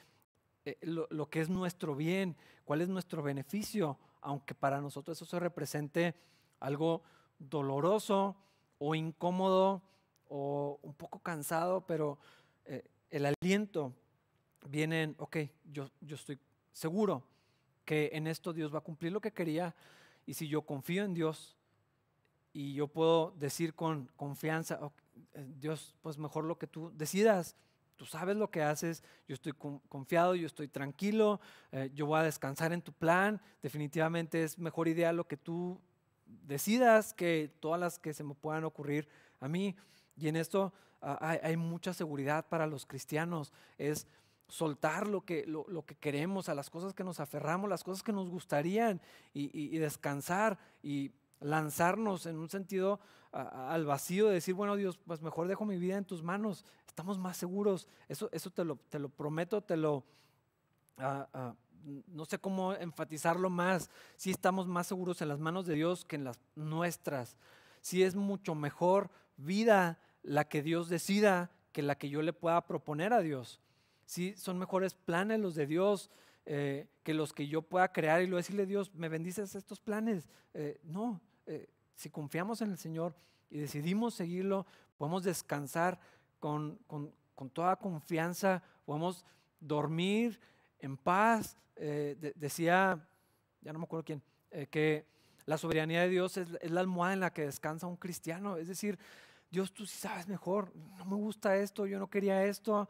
[0.64, 5.40] eh, lo que es nuestro bien, cuál es nuestro beneficio, aunque para nosotros eso se
[5.40, 6.16] represente
[6.62, 7.04] algo
[7.40, 8.38] doloroso
[8.78, 9.82] o incómodo
[10.30, 12.18] o un poco cansado, pero
[12.64, 13.94] eh, el aliento
[14.70, 16.40] viene en, ok, yo, yo estoy
[16.72, 17.31] seguro
[17.92, 19.76] que en esto Dios va a cumplir lo que quería
[20.26, 21.58] y si yo confío en Dios
[22.54, 24.80] y yo puedo decir con confianza,
[25.34, 27.54] eh, Dios, pues mejor lo que tú decidas,
[27.98, 29.52] tú sabes lo que haces, yo estoy
[29.90, 31.42] confiado, yo estoy tranquilo,
[31.74, 35.78] eh, yo voy a descansar en tu plan, definitivamente es mejor idea lo que tú
[36.48, 39.10] decidas que todas las que se me puedan ocurrir
[39.42, 39.76] a mí.
[40.16, 40.72] Y en esto
[41.02, 43.52] ah, hay, mucha seguridad para los cristianos.
[43.78, 44.08] Es
[44.52, 48.12] soltar lo que, lo, que queremos, a las cosas que nos aferramos, las cosas que
[48.12, 49.02] nos gustarían
[49.34, 53.00] y, descansar y lanzarnos en un sentido
[53.32, 57.18] al vacío de decir, bueno Dios, pues mejor dejo mi vida en tus manos, estamos
[57.18, 60.04] más seguros, eso, eso te, lo, te lo prometo, te lo...
[60.98, 61.56] Ah,
[62.08, 66.18] no sé cómo enfatizarlo más, si estamos más seguros en las manos de Dios que
[66.18, 67.38] en las nuestras,
[67.80, 72.68] si es mucho mejor vida la que Dios decida que la que yo le pueda
[72.68, 73.62] proponer a Dios.
[74.12, 76.12] Si son mejores planes los de Dios
[76.46, 80.28] eh, que los que yo pueda crear y luego decirle, Dios, me bendices estos planes.
[80.54, 83.16] Eh, no, eh, si confiamos en el Señor
[83.50, 84.66] y decidimos seguirlo,
[84.98, 85.98] podemos descansar
[86.42, 86.78] con,
[87.54, 89.24] toda confianza, podemos
[89.62, 90.42] dormir
[90.80, 91.56] en paz.
[91.78, 93.08] decía,
[93.62, 94.22] ya no me acuerdo quién,
[94.70, 95.06] que
[95.46, 98.58] la soberanía de Dios es, es, la almohada en la que descansa un cristiano.
[98.58, 99.00] Es decir,
[99.50, 102.90] Dios, tú sí sabes mejor, no me gusta esto, yo no quería esto,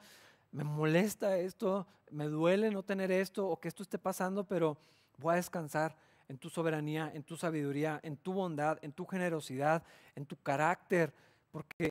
[0.52, 4.78] me molesta esto, me duele no tener esto o que esto esté pasando, pero
[5.18, 5.96] voy a descansar
[6.28, 9.84] en tu soberanía, en tu sabiduría, en tu bondad, en tu generosidad,
[10.16, 11.14] en tu carácter,
[11.52, 11.90] porque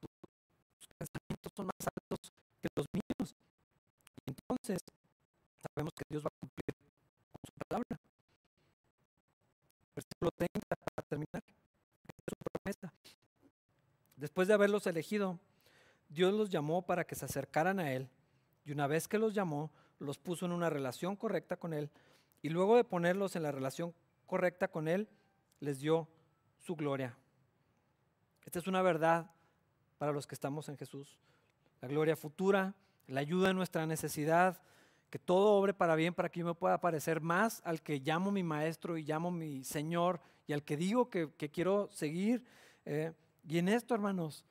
[0.00, 3.34] tus pensamientos son más altos que los míos.
[4.26, 4.78] Y entonces
[5.62, 6.74] sabemos que Dios va a cumplir
[7.32, 8.00] con su palabra.
[9.94, 11.42] Versículo 30 para terminar.
[11.44, 12.92] Es su promesa.
[14.16, 15.38] Después de haberlos elegido,
[16.18, 18.08] Dios los llamó para que se acercaran a Él.
[18.64, 21.90] Y una vez que los llamó, los puso en una relación correcta con Él.
[22.42, 23.94] Y luego de ponerlos en la relación
[24.26, 25.08] correcta con Él,
[25.60, 26.08] les dio
[26.58, 27.16] su gloria.
[28.44, 29.30] Esta es una verdad
[29.98, 31.20] para los que estamos en Jesús.
[31.80, 32.74] La gloria futura,
[33.06, 34.60] la ayuda en nuestra necesidad,
[35.10, 38.32] que todo obre para bien para que yo me pueda parecer más al que llamo
[38.32, 42.44] mi maestro y llamo mi Señor y al que digo que, quiero seguir.
[42.84, 43.12] Eh,
[43.48, 44.44] y en esto, hermanos,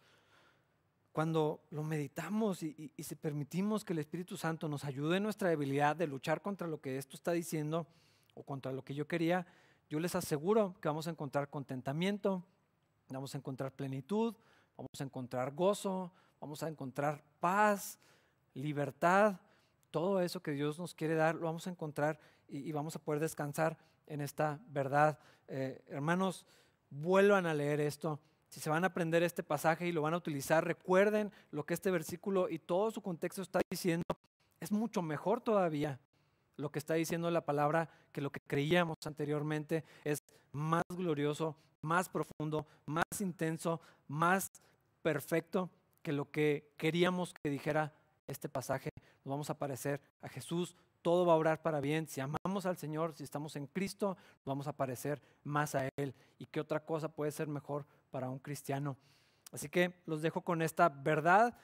[1.17, 5.95] cuando lo meditamos y, si permitimos que el Espíritu Santo nos ayude en nuestra debilidad
[5.95, 7.87] de luchar contra lo que esto está diciendo
[8.35, 9.47] o contra lo que yo quería,
[9.89, 12.43] yo les aseguro que vamos a encontrar contentamiento,
[13.09, 14.35] vamos a encontrar plenitud,
[14.77, 17.97] vamos a encontrar gozo, vamos a encontrar paz,
[18.53, 19.37] libertad,
[19.89, 23.19] todo eso que Dios nos quiere dar, lo vamos a encontrar y, vamos a poder
[23.19, 25.17] descansar en esta verdad.
[25.47, 26.45] Eh, hermanos,
[26.91, 28.19] vuelvan a leer esto
[28.57, 31.75] si se van a aprender este pasaje y lo van a utilizar, recuerden lo que
[31.75, 34.03] este versículo y todo su contexto está diciendo.
[34.59, 35.99] Es mucho mejor todavía
[36.55, 39.83] lo que está diciendo la palabra que lo que creíamos anteriormente.
[40.03, 44.49] Es más glorioso, más profundo, más intenso, más
[45.03, 45.69] perfecto
[46.01, 47.93] que lo que queríamos que dijera
[48.25, 48.89] este pasaje.
[49.23, 52.07] Nos vamos a parecer a Jesús, todo va a obrar para bien.
[52.07, 56.15] Si amamos al Señor, si estamos en Cristo, vamos a parecer más a Él.
[56.39, 57.85] ¿Y qué otra cosa puede ser mejor
[58.17, 58.97] para un cristiano?
[59.51, 61.55] Así que los dejo con esta verdad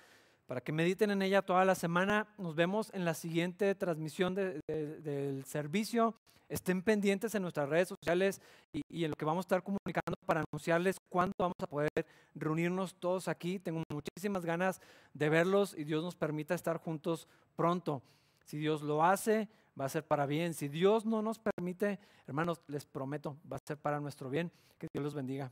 [0.46, 2.28] para que mediten en ella toda la semana.
[2.38, 6.14] Nos vemos en la siguiente transmisión del servicio.
[6.50, 8.40] Estén pendientes en nuestras redes sociales
[8.72, 12.06] y, y, en lo que vamos a estar comunicando para anunciarles cuándo vamos a poder
[12.36, 13.58] reunirnos todos aquí.
[13.58, 14.80] Tengo muchísimas ganas
[15.16, 18.04] de verlos y Dios nos permita estar juntos pronto.
[18.46, 19.50] Si Dios lo hace,
[19.80, 20.54] va a ser para bien.
[20.54, 21.98] Si Dios no nos permite,
[22.28, 24.52] hermanos, les prometo, va a ser para nuestro bien.
[24.78, 25.52] Que Dios los bendiga.